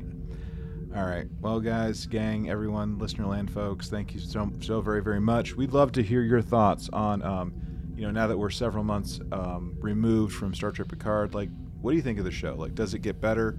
[0.93, 1.27] All right.
[1.39, 5.55] Well, guys, gang, everyone, listener land folks, thank you so, so very, very much.
[5.55, 7.53] We'd love to hear your thoughts on, um,
[7.95, 11.49] you know, now that we're several months um, removed from Star Trek Picard, like,
[11.81, 12.55] what do you think of the show?
[12.55, 13.57] Like, does it get better?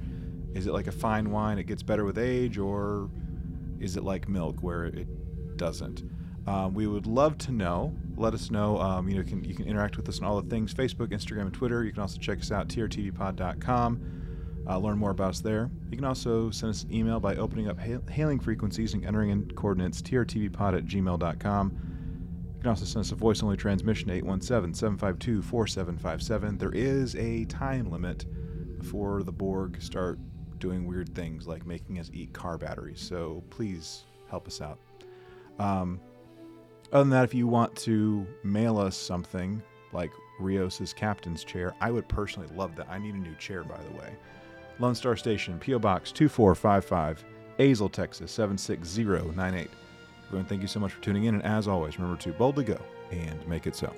[0.54, 1.58] Is it like a fine wine?
[1.58, 3.10] It gets better with age, or
[3.80, 6.02] is it like milk where it doesn't?
[6.46, 7.94] Um, we would love to know.
[8.16, 8.78] Let us know.
[8.78, 11.42] Um, you know, can, you can interact with us on all the things: Facebook, Instagram,
[11.42, 11.84] and Twitter.
[11.84, 14.16] You can also check us out trtvpod.com.
[14.68, 15.70] Uh, learn more about us there.
[15.90, 19.30] You can also send us an email by opening up hail- hailing frequencies and entering
[19.30, 21.72] in coordinates trtvpod at gmail.com.
[22.54, 26.58] You can also send us a voice only transmission 817 752 4757.
[26.58, 28.24] There is a time limit
[28.78, 30.18] before the Borg start
[30.66, 33.00] doing weird things like making us eat car batteries.
[33.00, 34.78] So please help us out.
[35.60, 36.00] Um,
[36.92, 39.62] other than that, if you want to mail us something
[39.92, 40.10] like
[40.40, 42.88] Rios's captain's chair, I would personally love that.
[42.90, 44.16] I need a new chair, by the way.
[44.80, 45.78] Lone Star Station, P.O.
[45.78, 47.24] Box 2455,
[47.58, 49.70] Azle, Texas 76098.
[50.26, 51.36] Everyone, thank you so much for tuning in.
[51.36, 52.80] And as always, remember to boldly go
[53.12, 53.94] and make it so.